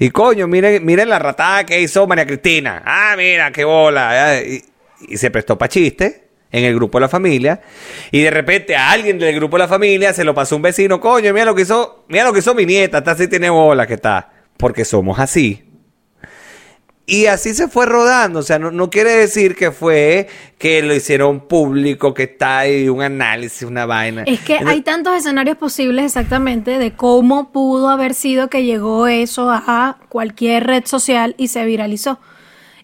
[0.03, 2.83] Y coño, miren, miren la ratada que hizo María Cristina.
[2.87, 4.31] Ah, mira, qué bola.
[4.31, 4.65] Ah, Y,
[5.17, 7.61] se prestó para chiste en el grupo de la familia.
[8.11, 11.01] Y de repente a alguien del grupo de la familia se lo pasó un vecino.
[11.01, 12.99] Coño, mira lo que hizo, mira lo que hizo mi nieta.
[12.99, 14.33] Esta sí tiene bola que está.
[14.57, 15.70] Porque somos así.
[17.11, 18.38] Y así se fue rodando.
[18.38, 23.03] O sea, no, quiere decir que fue que lo hicieron público, que está ahí un
[23.03, 24.23] análisis, una vaina.
[24.27, 29.51] Es que hay tantos escenarios posibles exactamente de cómo pudo haber sido que llegó eso
[29.51, 32.20] a cualquier red social y se viralizó.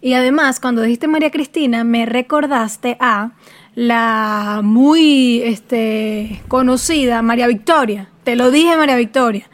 [0.00, 3.30] Y además, cuando dijiste María Cristina, me recordaste a
[3.76, 8.08] la muy este, conocida María Victoria.
[8.24, 9.48] Te lo dije, María Victoria.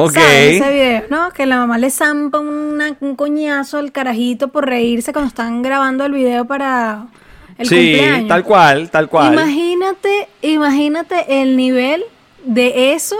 [0.00, 0.12] Ok.
[0.12, 1.30] ¿Sabes ese video, no?
[1.32, 6.04] Que la mamá le zampa una- un coñazo al carajito por reírse cuando están grabando
[6.04, 7.06] el video para
[7.58, 8.28] el sí, cumpleaños.
[8.28, 9.32] tal cual, tal cual.
[9.32, 12.04] Imagínate, imagínate el nivel
[12.44, 13.16] de eso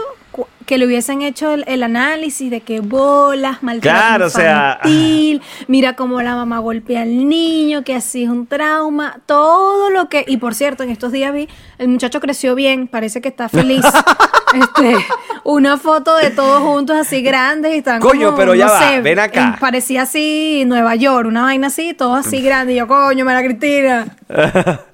[0.68, 5.42] que le hubiesen hecho el, el análisis de que bolas, maltrato Claro, o sea, infantil,
[5.66, 10.26] mira cómo la mamá golpea al niño, que así es un trauma, todo lo que...
[10.28, 13.82] Y por cierto, en estos días vi, el muchacho creció bien, parece que está feliz.
[14.54, 14.94] este,
[15.42, 18.88] una foto de todos juntos así grandes y están Coño, como, pero ya no va,
[18.90, 19.44] sé, ven acá.
[19.54, 22.74] en- parecía así Nueva York, una vaina así, todo así grande.
[22.74, 24.06] Y yo, coño, María Cristina.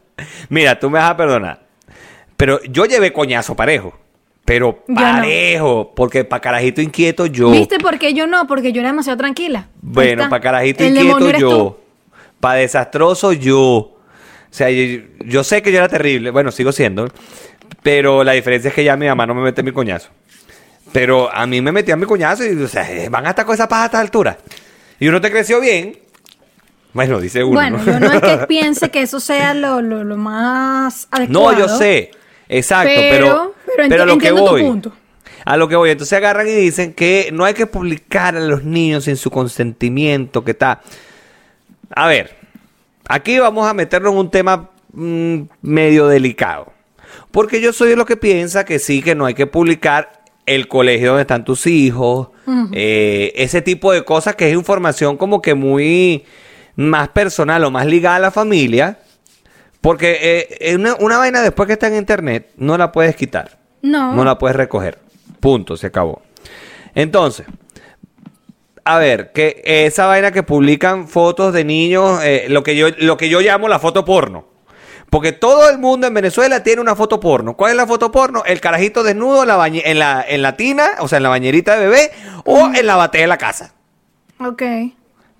[0.49, 1.67] Mira, tú me vas a perdonar.
[2.37, 4.04] Pero yo llevé coñazo parejo.
[4.45, 4.95] Pero no.
[4.95, 5.93] parejo.
[5.95, 7.51] Porque para carajito inquieto yo.
[7.51, 8.47] ¿Viste por qué yo no?
[8.47, 9.69] Porque yo era demasiado tranquila.
[9.81, 11.81] Bueno, para carajito El inquieto yo.
[12.41, 13.59] Para desastroso yo.
[13.59, 16.31] O sea, yo, yo sé que yo era terrible.
[16.31, 17.09] Bueno, sigo siendo.
[17.83, 20.11] Pero la diferencia es que ya mi mamá no me mete mi coñazo.
[20.93, 23.83] Pero a mí me metían mi coñazo y, o sea, van hasta con esa paja
[23.83, 24.39] a esta altura.
[25.01, 25.99] Y uno te creció bien.
[26.93, 27.55] Bueno, dice uno.
[27.55, 31.53] Bueno, yo no es que piense que eso sea lo, lo, lo más adecuado.
[31.53, 32.13] No, yo sé.
[32.49, 34.63] Exacto, Pero- pero, pero a lo que voy.
[34.63, 34.93] punto.
[35.45, 35.91] A lo que voy.
[35.91, 40.43] Entonces agarran y dicen que no hay que publicar a los niños sin su consentimiento,
[40.45, 40.81] que está.
[41.95, 42.37] A ver,
[43.09, 46.73] aquí vamos a meternos en un tema mm, medio delicado.
[47.31, 50.69] Porque yo soy de los que piensa que sí, que no hay que publicar el
[50.69, 52.29] colegio donde están tus hijos,
[52.73, 56.25] eh, ese tipo de cosas que es información como que muy
[56.77, 58.99] más personal o más ligada a la familia.
[59.85, 63.59] Porque eh, una, una vaina después que está en internet no la puedes quitar.
[63.83, 64.15] No.
[64.15, 64.99] No la puedes recoger.
[65.41, 66.23] Punto, se acabó.
[66.95, 67.45] Entonces,
[68.83, 73.19] a ver, que esa vaina que publican fotos de niños, eh, lo, que yo, lo
[73.19, 74.47] que yo llamo la foto porno.
[75.11, 77.55] Porque todo el mundo en Venezuela tiene una foto porno.
[77.55, 78.43] ¿Cuál es la foto porno?
[78.47, 81.29] El carajito desnudo en la, bañe- en la, en la tina, o sea, en la
[81.29, 82.11] bañerita de bebé,
[82.47, 83.75] o en la batea de la casa.
[84.41, 84.63] Ok.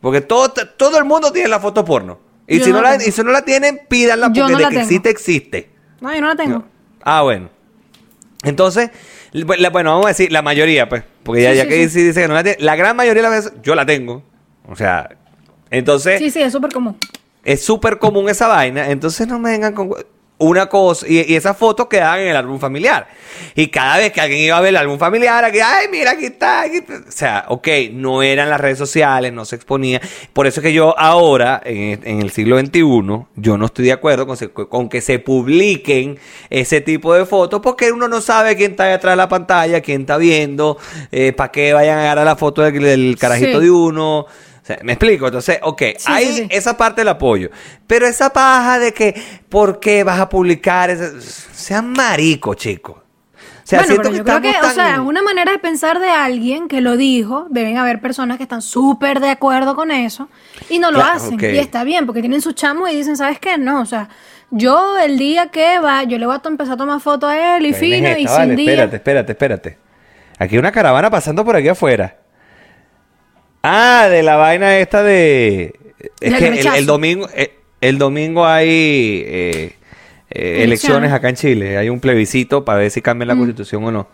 [0.03, 2.19] Porque todo, todo el mundo tiene la foto porno.
[2.47, 4.69] Y, Yo si no la y si no la tienen, pídanla Yo porque no la
[4.69, 4.83] que tengo.
[4.87, 5.71] existe, existe.
[6.01, 6.65] No, yo no la tengo.
[7.03, 7.49] Ah, bueno.
[8.43, 8.91] Entonces,
[9.33, 11.03] la- bueno, vamos a decir la mayoría, pues.
[11.23, 12.03] Porque ya, Sí, ya sí, que sí.
[12.03, 14.23] dice que no la tiene, la gran mayoría de las veces yo la tengo.
[14.69, 15.09] O sea,
[15.71, 16.97] entonces Sí, sí, es súper común.
[17.45, 18.91] es súper común esa vaina.
[18.91, 19.91] Entonces no me vengan con
[20.39, 21.07] una cosa.
[21.09, 23.07] Y, y esas fotos quedaban en el álbum familiar.
[23.55, 26.27] Y cada vez que alguien iba a ver el álbum familiar, aquí, ay, mira, aquí
[26.27, 26.63] está.
[26.63, 26.95] aquí está".
[27.09, 30.01] O sea, ok, no eran las redes sociales, no se exponía.
[30.33, 32.81] Por eso es que yo ahora, en, en el siglo XXI,
[33.37, 36.19] yo no estoy de acuerdo con, se- con que se publiquen
[36.51, 40.03] ese tipo de fotos, porque uno no sabe quién está detrás de la pantalla, quién
[40.03, 40.79] está viendo,
[41.37, 43.65] para qué vayan a agarrar la foto del, del carajito Sí.
[43.67, 44.27] de uno.
[44.65, 46.47] O sea, me explico, entonces, ok, Sí, ahí sí, sí.
[46.51, 47.51] esa parte la apoyo.
[47.87, 49.15] Pero esa paja de que,
[49.51, 50.97] ¿por qué vas a publicar?
[51.21, 52.97] Sean marico, chicos.
[52.97, 56.01] O sea, bueno, pero que yo creo que, o sea, tan- una manera de pensar
[56.01, 60.31] de alguien que lo dijo, deben haber personas que están súper de acuerdo con eso
[60.71, 61.39] y no lo Claro, hacen.
[61.41, 63.59] Y está bien, porque tienen su chamo y dicen, ¿sabes qué?
[63.59, 64.09] No, o sea,
[64.51, 67.67] yo el día que va, yo le voy a empezar a tomar foto a él
[67.67, 68.71] y fino es y esta, sin vale, día.
[68.73, 69.79] Espérate, espérate, espérate.
[70.39, 72.17] Aquí hay una caravana pasando por aquí afuera.
[73.67, 75.75] Ah, de la vaina esta de...
[76.21, 77.27] Es que el, domingo...
[77.35, 79.73] eh, El, domingo hay eh,
[80.29, 81.79] eh, elecciones acá en Chile.
[81.79, 84.09] Hay un plebiscito para ver si cambian la constitución o no.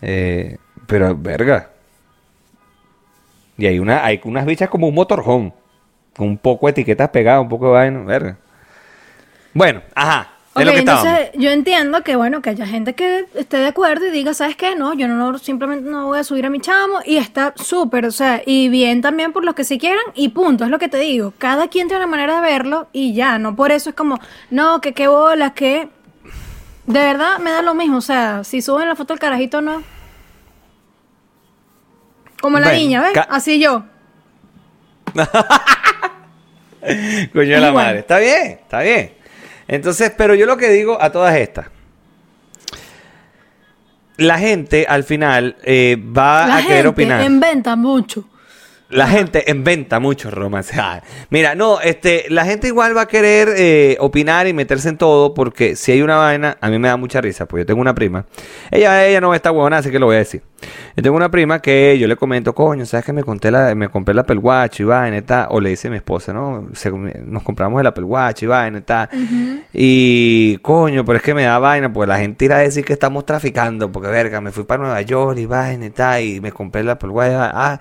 [0.00, 1.72] Eh, pero, verga.
[3.58, 5.52] Y hay, una, hay unas bichas como un motorhome.
[6.16, 8.00] Con un poco de etiquetas pegadas, un poco de vaina.
[8.00, 8.38] Verga.
[9.52, 10.33] Bueno, ajá.
[10.54, 11.06] Ok, es lo que estábamos.
[11.06, 14.54] entonces yo entiendo que bueno, que haya gente que esté de acuerdo y diga, ¿sabes
[14.54, 14.76] qué?
[14.76, 18.12] No, yo no, simplemente no voy a subir a mi chamo y está súper, o
[18.12, 20.98] sea, y bien también por los que sí quieran y punto, es lo que te
[20.98, 21.32] digo.
[21.38, 24.80] Cada quien tiene una manera de verlo y ya, no por eso es como, no,
[24.80, 25.88] que qué bolas, que...
[26.86, 29.82] De verdad me da lo mismo, o sea, si suben la foto del carajito no.
[32.42, 33.14] Como la Bueno, niña, ¿ves?
[33.30, 33.84] Así yo.
[37.32, 38.00] Coño de la madre.
[38.00, 39.13] Está bien, está bien.
[39.68, 41.66] Entonces, pero yo lo que digo a todas estas.
[44.16, 47.24] La gente al final eh, va La a querer gente opinar.
[47.24, 48.24] inventa mucho.
[48.90, 50.74] La gente inventa mucho romance.
[50.80, 54.98] Ah, Mira, no, este, la gente igual va a querer eh, opinar y meterse en
[54.98, 57.80] todo porque si hay una vaina, a mí me da mucha risa, porque yo tengo
[57.80, 58.26] una prima.
[58.70, 60.42] Ella, ella no está huevona, así que lo voy a decir.
[60.96, 63.88] Yo tengo una prima que yo le comento, coño, ¿sabes que me conté la, me
[63.88, 65.46] compré el Apple Watch y vaina y tal?
[65.50, 66.68] O le dice a mi esposa, ¿no?
[66.74, 69.08] Se- nos compramos el Apple Watch y vaina y tal.
[69.72, 72.92] Y, coño, pero es que me da vaina, porque la gente irá a decir que
[72.92, 76.52] estamos traficando, porque verga, me fui para Nueva York y vaina y tal, y me
[76.52, 77.32] compré el Apple Watch.
[77.34, 77.80] Ah,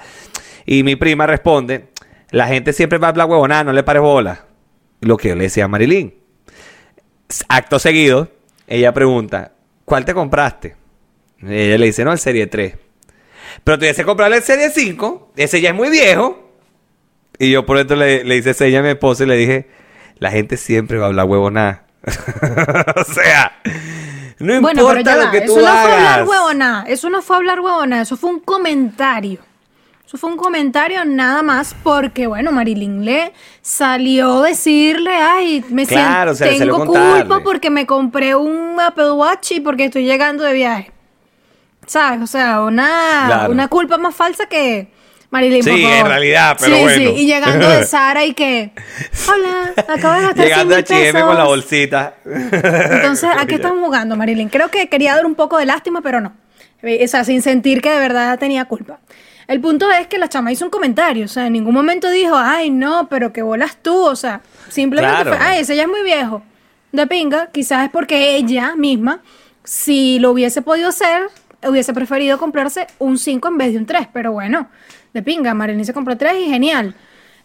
[0.66, 1.90] y mi prima responde,
[2.32, 4.46] la gente siempre va a hablar huevonada, no le pares bola.
[5.02, 6.14] Lo que yo le decía a Marilyn.
[7.50, 8.30] Acto seguido,
[8.68, 9.52] ella pregunta,
[9.86, 10.76] ¿cuál te compraste?
[11.42, 12.76] Ella le dice, no, el Serie 3.
[13.64, 16.52] Pero tuviese que comprarle el Serie 5, ese ya es muy viejo.
[17.38, 19.68] Y yo por esto le, le hice seña a mi esposa y le dije,
[20.20, 21.86] la gente siempre va a hablar huevonada.
[22.96, 23.60] o sea,
[24.40, 27.36] no Bueno, importa lo va, que tú eso no fue hablar huevonada, eso no fue
[27.38, 29.40] hablar huevonada, eso fue un comentario.
[30.14, 35.88] Eso fue un comentario nada más porque, bueno, Marilyn le salió a decirle, ay, me
[35.88, 40.54] Claro, siento, tengo culpa porque me compré un Apple Watch y porque estoy llegando de
[40.54, 40.92] viaje.
[41.88, 42.22] ¿Sabes?
[42.22, 43.52] O sea, una, Claro.
[43.54, 44.92] una culpa más falsa que
[45.32, 47.12] Marilyn, por Sí, en realidad, pero sí, bueno.
[47.16, 48.72] Sí, y llegando de Sara y que,
[49.28, 51.48] hola, acabo de gastar 100 Llegando a H&M con la pesos".
[51.48, 52.14] bolsita.
[52.24, 54.50] Entonces, ¿a qué están jugando, Marilyn?
[54.50, 56.34] Creo que quería dar un poco de lástima, pero no.
[56.84, 59.00] O sea, sin sentir que de verdad tenía culpa.
[59.48, 62.36] El punto es que la chama hizo un comentario, o sea, en ningún momento dijo,
[62.36, 65.38] ay, no, pero que bolas tú, o sea, simplemente Claro.
[65.38, 66.42] fue, ay, ese ya es muy viejo.
[66.92, 69.22] De pinga, quizás es porque ella misma,
[69.64, 71.24] si lo hubiese podido hacer,
[71.68, 74.68] hubiese preferido comprarse un 5 en vez de un 3, pero bueno,
[75.14, 76.96] de pinga, Marilyn se compró 3 y genial.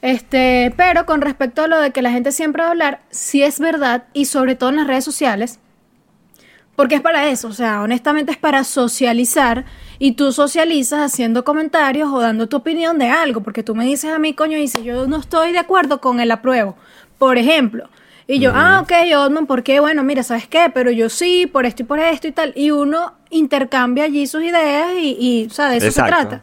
[0.01, 3.43] Este, pero con respecto a lo de que la gente siempre va a hablar, sí
[3.43, 5.59] es verdad, y sobre todo en las redes sociales,
[6.79, 9.65] porque es para eso, o sea, honestamente es para socializar
[9.99, 14.13] y tú socializas haciendo comentarios o dando tu opinión de algo, porque tú me dices
[14.13, 16.77] a mí, coño, y si yo no estoy de acuerdo con el apruebo,
[17.19, 17.89] por ejemplo,
[18.29, 19.81] y yo, ah, ok, Otman, ¿por qué?
[19.81, 20.71] Bueno, mira, ¿sabes qué?
[20.73, 24.45] Pero yo sí, por esto y por esto y tal, y uno intercambia allí sus
[24.45, 26.15] ideas y, y o sea, de eso Exacto.
[26.15, 26.43] se trata.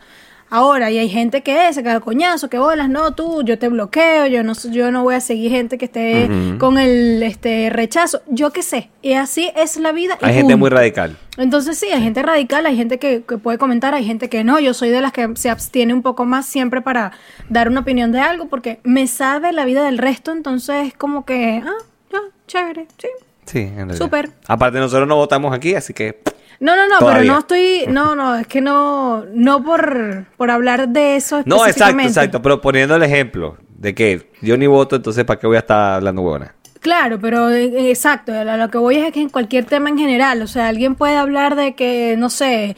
[0.55, 4.25] Ahora, y hay gente que se caga coñazo, que bolas, no, tú, yo te bloqueo,
[4.27, 8.51] yo no, yo no voy a seguir gente que esté con el este rechazo, yo
[8.51, 10.17] qué sé, y así es la vida.
[10.21, 11.17] y Hay gente muy radical.
[11.35, 14.57] Entonces sí, hay gente radical, hay gente que, que puede comentar, hay gente que no,
[14.61, 17.11] yo soy de las que se abstiene un poco más siempre para
[17.49, 21.25] dar una opinión de algo, porque me sabe la vida del resto, entonces es como
[21.25, 23.09] que, ah, ya, chévere, sí.
[23.45, 23.97] Sí, en realidad.
[23.97, 24.29] Súper.
[24.47, 26.17] Aparte, nosotros no votamos aquí, así que.
[26.59, 27.21] No, no, no, Todavía.
[27.21, 31.65] pero no estoy, no, no, es que no, no por, por hablar de eso No,
[31.67, 32.41] exacto, exacto.
[32.41, 35.93] Pero poniendo el ejemplo de que yo ni voto, entonces ¿para qué voy a estar
[35.95, 36.55] hablando huevona?
[36.85, 40.43] Claro, pero eh, exacto, a lo que voy es que en cualquier tema en general,
[40.43, 42.77] o sea, alguien puede hablar de que, no sé,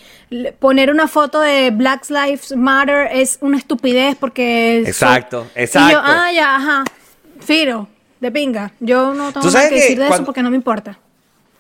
[0.60, 4.80] poner una foto de Black Lives Matter es una estupidez porque...
[4.88, 6.00] Exacto, Y yo, exacto.
[6.02, 6.84] ah, ya, ajá,
[7.42, 7.90] Firo,
[8.22, 10.56] de pinga, yo no tengo ¿Tú nada que que decir de eso porque no me
[10.56, 10.98] importa.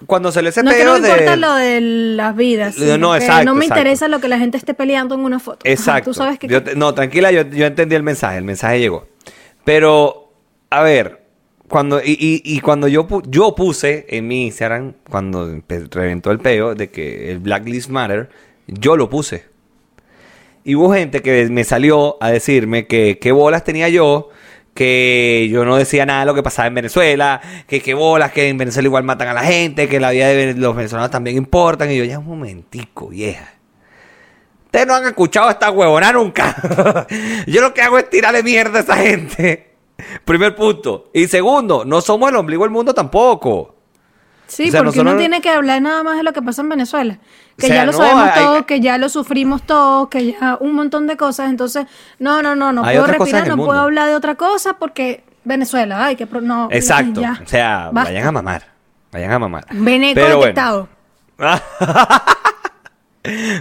[0.06, 1.10] Cuando salió ese No que no me de...
[1.10, 3.80] importa lo de las vidas, No, exacto, no me exacto.
[3.82, 5.60] interesa lo que la gente esté peleando en una foto.
[5.66, 6.12] Ajá, Exacto.
[6.12, 6.48] Tú sabes que...
[6.48, 9.08] Yo te- no, tranquila, yo, yo entendí el mensaje, el mensaje llegó.
[9.64, 10.32] Pero,
[10.70, 11.24] a ver,
[11.68, 16.40] cuando, y, y- y cuando yo, pu- yo puse en mi Instagram, cuando reventó el
[16.40, 18.30] peo de que el Black Lives Matter,
[18.68, 19.46] yo lo puse.
[20.64, 24.30] Y hubo gente que me salió a decirme que qué bolas tenía yo,
[24.78, 28.48] que yo no decía nada de lo que pasaba en Venezuela, que qué bolas, que
[28.48, 31.90] en Venezuela igual matan a la gente, que la vida de los venezolanos también importan.
[31.90, 33.54] Y yo, ya un momentico, vieja.
[34.66, 37.08] Ustedes no han escuchado esta huevona nunca.
[37.48, 39.74] Yo lo que hago es tirarle mierda a esa gente.
[40.26, 41.10] Primer punto.
[41.13, 43.77] Y segundo, no somos el ombligo del mundo tampoco.
[44.48, 46.62] Sí, O sea, porque uno nosotros- tiene que hablar nada más de lo que pasa
[46.62, 47.20] en Venezuela.
[47.58, 50.32] Que O sea, ya lo no, sabemos hay- todos, que ya lo sufrimos todos, que
[50.34, 51.50] ya un montón de cosas.
[51.50, 51.86] Entonces,
[52.20, 56.06] no, no, no, no Hay puedo respirar, no puedo hablar de otra cosa porque Venezuela,
[56.06, 56.70] ay, que pro- no.
[56.72, 57.20] Exacto.
[57.22, 58.10] ya, o sea, basta.
[58.12, 58.64] vayan a mamar.
[59.12, 59.66] Vayan a mamar.
[59.72, 60.40] Veneco Pero bueno.
[60.42, 60.90] detectado.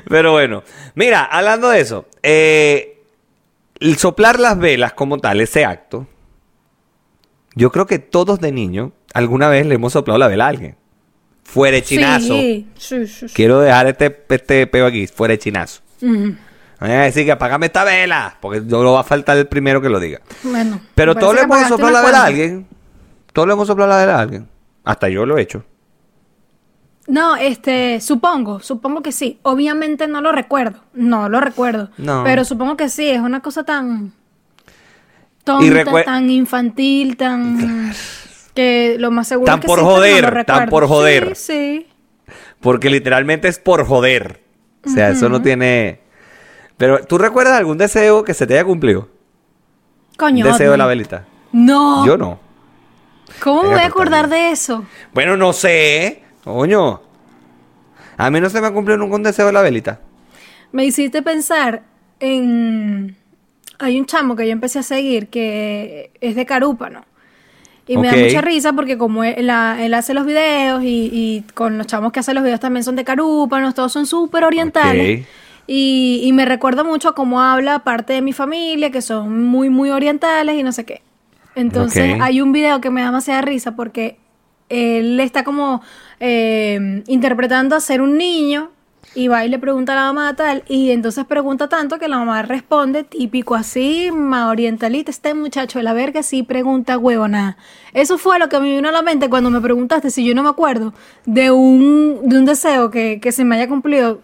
[0.09, 0.62] Pero bueno,
[0.94, 3.03] mira, hablando de eso, eh,
[3.81, 6.07] el soplar las velas como tal, ese acto,
[7.57, 10.76] yo creo que todos de niño alguna vez le hemos soplado la vela a alguien.
[11.42, 12.35] Fuera de chinazo.
[12.35, 13.26] Sí, sí, sí.
[13.33, 15.81] Quiero dejar este, este peo aquí, fuera de chinazo.
[16.00, 16.37] No
[16.81, 19.81] voy a decir que apagame esta vela, porque no lo va a faltar el primero
[19.81, 20.20] que lo diga.
[20.42, 20.81] Bueno.
[20.94, 22.66] Pero me todos le hemos soplado la vela a alguien.
[23.33, 24.48] Todos le hemos soplado la vela a alguien.
[24.85, 25.64] Hasta yo lo he hecho.
[27.07, 29.38] No, este, supongo, supongo que sí.
[29.42, 31.90] Obviamente no lo recuerdo, no lo recuerdo.
[31.96, 32.22] No.
[32.24, 34.12] Pero supongo que sí, es una cosa tan
[35.44, 37.94] tonta, tan infantil, tan
[38.57, 41.37] que lo más seguro Tan es que por no joder, lo tan por joder.
[41.37, 42.33] Sí, sí.
[42.59, 44.42] Porque literalmente es por joder.
[44.85, 46.01] O sea, eso no tiene...
[46.77, 49.09] Pero, ¿tú recuerdas algún deseo que se te haya cumplido?
[50.16, 50.45] Coño.
[50.45, 51.25] Un deseo de la velita.
[51.53, 52.05] No.
[52.07, 52.40] Yo no.
[53.40, 54.85] ¿Cómo me voy a acordar de eso?
[55.12, 56.23] Bueno, no sé.
[56.45, 57.03] Coño.
[58.16, 60.01] A mí no se me ha cumplido nunca un deseo de la velita.
[60.73, 61.83] Me hiciste pensar
[62.21, 63.16] en...
[63.79, 67.05] Hay un chamo que yo empecé a seguir que es de Carúpano.
[67.88, 71.44] Y me da mucha risa porque como él, la- él hace los videos y, y
[71.55, 75.07] con los chamos que hacen los videos también son de Carúpanos, todos son súper orientales.
[75.68, 79.90] Y, y me recuerda mucho cómo habla parte de mi familia, que son muy, muy
[79.90, 81.03] orientales y no sé qué.
[81.55, 84.16] Entonces hay un video que me da demasiada risa porque
[84.68, 85.81] él está como
[86.20, 88.70] eh, interpretando a ser un niño
[89.16, 92.18] y va y le pregunta a la mamá tal y entonces pregunta tanto que la
[92.18, 97.57] mamá responde típico así, ma orientalita, este muchacho de la verga sí pregunta huevona.
[97.94, 100.42] Eso fue lo que me vino a la mente cuando me preguntaste si yo no
[100.42, 100.92] me acuerdo
[101.24, 104.20] de un, de un deseo que, que se me haya cumplido,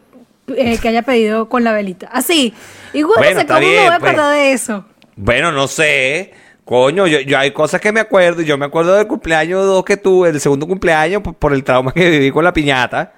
[0.48, 2.08] eh, que haya pedido con la velita.
[2.12, 2.52] Así.
[2.92, 4.16] Igual Bueno, cómo me bien, voy a pues.
[4.16, 4.84] de eso.
[5.16, 6.34] Bueno, no sé.
[6.66, 8.42] Coño, yo, yo hay cosas que me acuerdo.
[8.42, 11.64] y Yo me acuerdo del cumpleaños dos que tuve, el segundo cumpleaños, por, por el
[11.64, 13.14] trauma que viví con la piñata.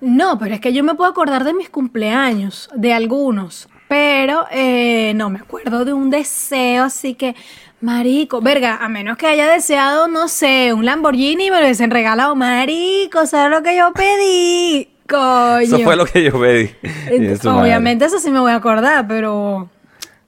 [0.00, 5.12] No, pero es que yo me puedo acordar de mis cumpleaños, de algunos, pero eh,
[5.16, 7.34] no me acuerdo de un deseo, así que,
[7.80, 11.90] marico, verga, a menos que haya deseado, no sé, un Lamborghini y me lo hubiesen
[11.90, 14.90] regalado, marico, ¿sabes lo que yo pedí?
[15.08, 15.60] Coño.
[15.60, 16.70] Eso fue lo que yo pedí.
[17.44, 17.48] Madre.
[17.48, 19.70] Obviamente eso sí me voy a acordar, pero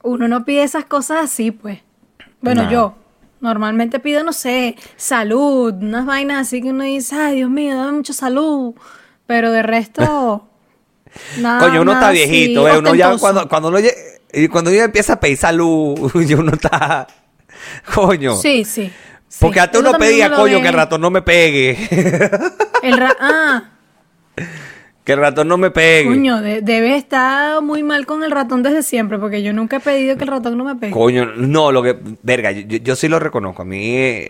[0.03, 1.79] uno no pide esas cosas así, pues.
[2.41, 2.71] Bueno, No.
[2.71, 2.95] yo
[3.41, 7.91] normalmente pido, no sé, salud, unas vainas así que uno dice, ay, Dios mío, dame
[7.91, 8.73] mucha salud.
[9.29, 10.49] Pero de resto,
[11.39, 11.59] nada.
[11.59, 12.79] Coño, uno está así viejito, ¿eh?
[12.79, 13.77] Uno ya cuando, cuando uno,
[14.51, 17.05] cuando uno empieza a pedir salud, y uno está.
[17.93, 18.35] Coño.
[18.37, 18.91] Sí, sí.
[19.27, 19.37] sí.
[19.39, 20.61] Porque antes Eso uno pedía, uno coño, ve.
[20.63, 21.77] que el ratón no me pegue.
[22.81, 23.63] El ra- ah,
[25.03, 26.07] que el ratón no me pegue.
[26.09, 29.79] coño, de- debe estar muy mal con el ratón desde siempre, porque yo nunca he
[29.79, 30.91] pedido que el ratón no me pegue.
[30.91, 31.97] Coño, no, lo que.
[32.23, 33.61] Verga, yo, yo- yo sí lo reconozco.
[33.61, 34.27] A mí eh,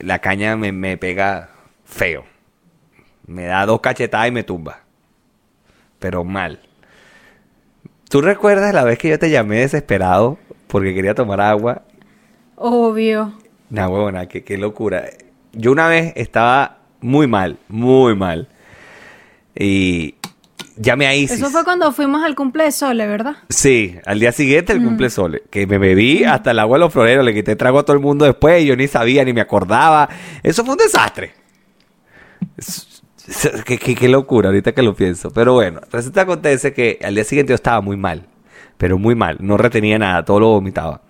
[0.00, 1.50] la caña me, me pega
[1.84, 2.24] feo.
[3.30, 4.80] Me da dos cachetadas y me tumba.
[6.00, 6.58] Pero mal.
[8.08, 11.82] ¿Tú recuerdas la vez que yo te llamé desesperado porque quería tomar agua?
[12.56, 13.38] Obvio.
[13.68, 15.04] Nah, huevona, qué, qué locura.
[15.52, 18.48] Yo una vez estaba muy mal, muy mal.
[19.54, 20.16] Y
[20.76, 21.38] llamé a Isis.
[21.38, 23.36] Eso fue cuando fuimos al cumple de Sole, ¿verdad?
[23.48, 26.92] Sí, al día siguiente el cumple sole, que me bebí hasta el agua de los
[26.92, 29.40] floreros, le quité trago a todo el mundo después, y yo ni sabía ni me
[29.40, 30.08] acordaba.
[30.42, 31.34] Eso fue un desastre.
[33.64, 35.30] Qué, qué- locura ahorita que lo pienso.
[35.30, 38.26] Pero bueno, resulta acontece que al día siguiente yo estaba muy mal,
[38.78, 41.02] pero muy mal, no retenía nada, todo lo vomitaba.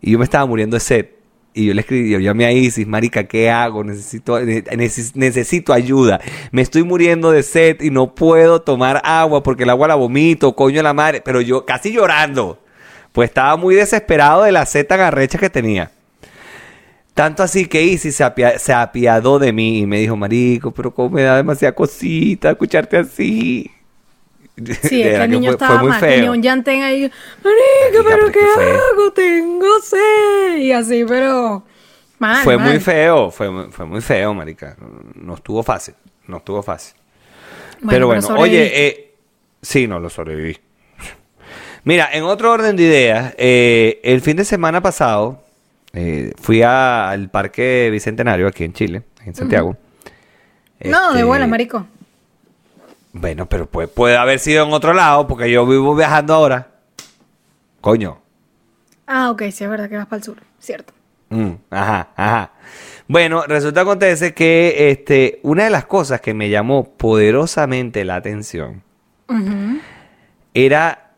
[0.00, 1.06] Y yo me estaba muriendo de sed.
[1.52, 3.82] Y yo le escribí, yo llamé a Isis, marica, ¿qué hago?
[3.82, 6.20] Necesito, ne- neces- necesito ayuda.
[6.52, 10.54] Me estoy muriendo de sed y no puedo tomar agua porque el agua la vomito,
[10.54, 11.20] coño la madre.
[11.24, 12.62] Pero yo casi llorando.
[13.12, 15.90] Pues estaba muy desesperado de la sed tan arrecha que tenía.
[17.14, 20.92] Tanto así que Isis se, apia- se apiadó de mí y me dijo, marico, pero
[20.94, 23.70] cómo me da demasiada cosita escucharte así.
[24.82, 26.10] Sí, es que el niño fue- estaba fue muy mal, feo.
[26.10, 27.10] tenía un llantén ahí, Marica,
[27.92, 29.10] pero pero ¿qué hago?
[29.12, 30.56] Tengo sed.
[30.58, 31.64] Y así, pero
[32.18, 32.68] mal, fue mal.
[32.68, 34.76] muy feo, fue, muy- fue muy feo, marica.
[35.14, 35.94] No estuvo fácil,
[36.26, 36.94] no estuvo fácil.
[37.88, 39.14] pero bueno, oye, eh,
[39.62, 40.58] sí, no lo sobreviví.
[41.84, 45.42] Mira, en otro orden de ideas, eh, el fin de semana pasado
[45.92, 49.76] eh, fui a- al Parque Bicentenario aquí en Chile, en Santiago.
[50.84, 51.86] No, de Este, buena, marico.
[53.12, 56.68] Bueno, pero puede, puede haber sido en otro lado, porque yo vivo viajando ahora.
[57.80, 58.20] Coño.
[59.06, 60.92] Ah, ok, sí, es verdad que vas para el sur, cierto.
[61.30, 62.52] Mm, ajá, ajá.
[63.08, 68.16] Bueno, resulta que acontece que este, una de las cosas que me llamó poderosamente la
[68.16, 68.82] atención
[70.54, 71.10] era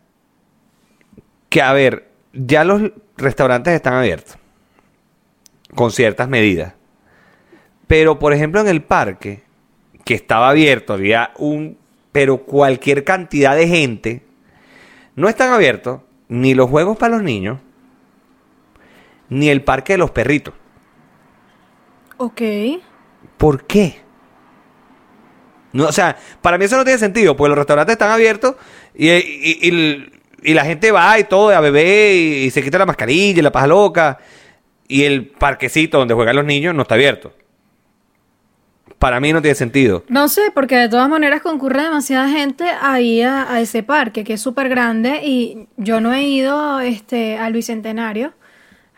[1.48, 4.36] que, a ver, ya los restaurantes están abiertos
[5.74, 6.74] con ciertas medidas.
[7.86, 9.42] Pero, por ejemplo, en el parque,
[10.04, 11.78] que estaba abierto, había un,
[12.10, 14.22] pero cualquier cantidad de gente,
[15.14, 17.58] no están abiertos ni los juegos para los niños,
[19.28, 20.54] ni el parque de los perritos.
[22.16, 22.40] Ok.
[23.36, 24.00] ¿Por qué?
[25.72, 28.56] No, o sea, para mí eso no tiene sentido, porque los restaurantes están abiertos
[28.94, 30.12] y, y- y-
[30.44, 33.42] y la gente va y todo a beber y, y se quita la mascarilla y
[33.42, 34.18] la paja loca.
[34.92, 37.32] Y el parquecito donde juegan los niños no está abierto.
[38.98, 40.04] Para mí no tiene sentido.
[40.08, 44.34] No sé, porque de todas maneras concurre demasiada gente ahí a, a ese parque, que
[44.34, 48.34] es súper grande, y yo no he ido este, al Bicentenario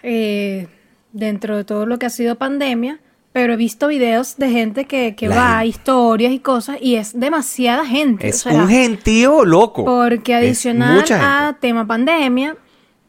[0.03, 0.66] eh,
[1.12, 2.99] dentro de todo lo que ha sido pandemia,
[3.30, 5.68] pero he visto videos de gente que, que va, gente.
[5.68, 8.28] historias y cosas, y es demasiada gente.
[8.28, 9.84] Es o sea, un gentío loco.
[9.84, 12.57] Porque adicional a tema pandemia,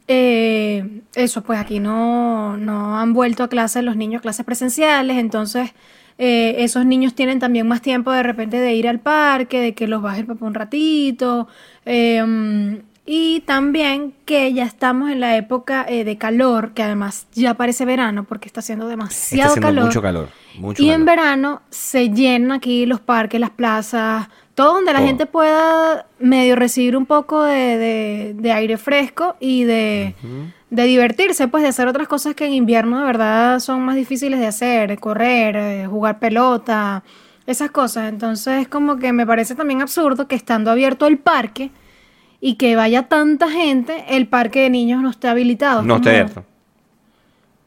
[0.07, 5.71] eh, eso, pues aquí no, no han vuelto a clases los niños, clases presenciales, entonces
[6.17, 9.87] eh, esos niños tienen también más tiempo de repente de ir al parque, de que
[9.87, 11.47] los baje el papá un ratito,
[11.85, 12.75] eh, mm,
[13.07, 17.85] y también que ya estamos en la época eh, de calor, que además ya parece
[17.85, 19.85] verano porque está haciendo Está demasiado haciendo calor.
[19.85, 20.29] mucho calor.
[20.57, 25.25] Mucho Y en verano se llenan aquí los parques, las plazas, todo donde la gente
[25.25, 30.15] pueda medio recibir un poco de, de- de aire fresco y de,
[30.69, 34.39] de divertirse, pues de hacer otras cosas que en invierno de verdad son más difíciles
[34.39, 37.03] de hacer, correr, eh, jugar pelota,
[37.45, 38.07] esas cosas.
[38.09, 41.69] Entonces como que me parece también absurdo que estando abierto el parque
[42.39, 45.81] y que vaya tanta gente, el parque de niños no esté habilitado.
[45.81, 46.45] No Como- abierto.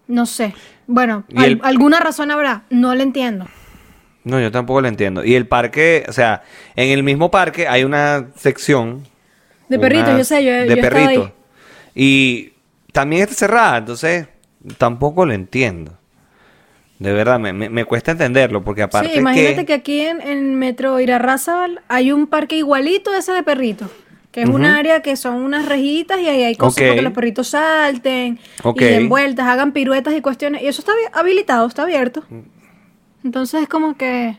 [0.07, 0.55] No sé.
[0.87, 3.47] Bueno, Y al- el- alguna razón habrá, no lo entiendo.
[4.25, 5.25] No, yo tampoco lo entiendo.
[5.25, 6.43] Y el parque, o sea,
[6.77, 9.05] en el mismo parque hay una sección.
[9.69, 11.31] De perritos, yo sé, yo, De yo perritos.
[11.95, 12.53] Y
[12.93, 14.27] también está cerrada, entonces
[14.77, 15.93] tampoco lo entiendo.
[16.99, 19.73] De verdad, me, me- me cuesta entenderlo, porque aparte Sí, imagínate que, que...
[19.75, 23.89] aquí en, en Metro Irarrázaval hay un parque igualito ese de perritos.
[24.33, 26.83] Que es un área que son unas rejitas y ahí hay cosas Ok.
[26.83, 28.81] para que los perritos salten Ok.
[28.83, 30.63] y den vueltas, hagan piruetas y cuestiones.
[30.63, 32.25] Y eso está abi- habilitado, está abierto.
[33.25, 34.39] Entonces es como que...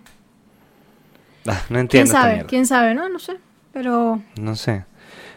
[1.47, 2.45] Ah, no ¿Quién entiendo esta sabe?
[2.45, 2.93] ¿Quién sabe?
[2.93, 3.37] No, no sé.
[3.73, 4.21] Pero...
[4.39, 4.85] No sé.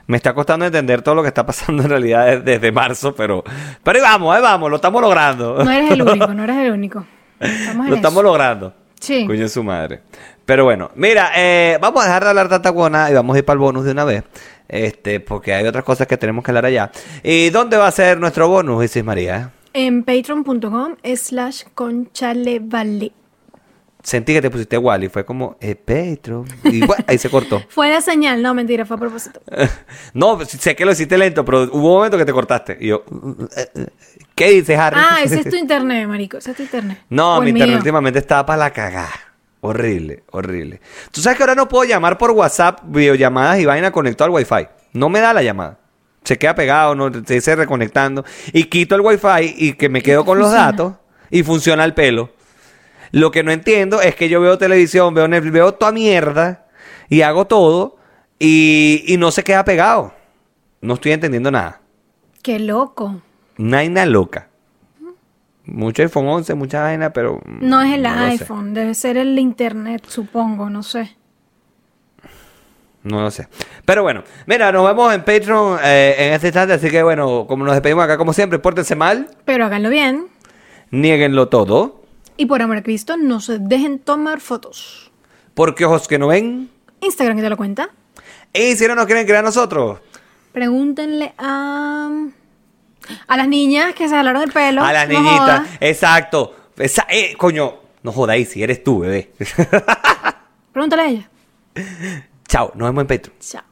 [0.06, 3.42] Me está costando entender todo lo que está pasando en realidad desde, desde marzo, pero...
[3.82, 5.62] Pero ahí vamos, ahí vamos, lo estamos logrando.
[5.64, 7.06] No eres el único, no eres el único.
[7.40, 8.22] Estamos Lo estamos eso.
[8.22, 8.74] logrando.
[9.00, 9.26] Sí.
[9.26, 10.02] Coño su madre.
[10.44, 13.44] Pero bueno, mira, eh, vamos a dejar de hablar tanta guana y vamos a ir
[13.44, 14.24] para el bonus de una vez.
[14.68, 16.90] Este, porque hay otras cosas que tenemos que hablar allá.
[17.22, 19.50] ¿Y dónde va a ser nuestro bonus, Isis María?
[19.72, 23.12] En patreon.com slash conchalevale.
[24.02, 26.44] Sentí que te pusiste igual y fue como, eh, Petro.
[26.64, 27.62] Y ahí se cortó.
[27.68, 29.40] Fue la señal, no, mentira, fue a propósito.
[30.14, 32.76] no, sé que lo hiciste lento, pero hubo un momento que te cortaste.
[32.80, 33.04] Y yo,
[34.34, 34.98] ¿qué dices, Harry?
[35.00, 36.98] Ah, ese es tu internet, marico, ese es tu internet.
[37.08, 37.78] No, mi internet mío.
[37.78, 39.12] últimamente estaba para la cagada.
[39.60, 40.80] Horrible, horrible.
[41.12, 44.66] Tú sabes que ahora no puedo llamar por WhatsApp, videollamadas y vaina conectado al Wi-Fi.
[44.94, 45.78] No me da la llamada.
[46.24, 48.24] Se queda pegado, no se dice reconectando.
[48.52, 50.94] Y quito el Wi-Fi y que me quedo con los datos
[51.30, 52.30] y funciona el pelo.
[53.12, 56.66] Lo que no entiendo es que yo veo televisión, veo Netflix, veo toda mierda
[57.08, 57.96] y hago todo
[58.38, 60.12] y, y no se queda pegado.
[60.80, 61.80] No estoy entendiendo nada.
[62.42, 63.20] Qué loco.
[63.58, 64.48] Naina loca.
[65.64, 67.40] Mucho iPhone 11, mucha vaina, pero...
[67.46, 71.16] No es el iPhone, debe ser el internet, supongo, no sé.
[73.04, 73.46] No lo sé.
[73.84, 76.74] Pero bueno, mira, nos vemos en Patreon eh, en este instante.
[76.74, 80.28] Así que bueno, como nos despedimos acá, como siempre, pórtense mal, Pero háganlo bien.
[80.90, 82.01] nieguenlo todo.
[82.36, 85.10] Y por amor a Cristo, no se dejen tomar fotos.
[85.54, 86.70] Porque ojos que no ven.
[87.00, 87.90] Instagram que te lo cuenta.
[88.52, 90.00] Y si no nos quieren creer a nosotros,
[90.52, 92.10] Pregúntenle a.
[93.26, 94.84] A las niñas que se jalaron el pelo.
[94.84, 95.66] a las no niñitas.
[95.80, 96.54] Exacto.
[96.76, 99.32] Esa, eh, coño, no jodáis si eres tú, bebé.
[100.72, 101.30] Pregúntale a ella.
[102.46, 103.36] Chao, nos vemos en Patreon.
[103.40, 103.71] Chao.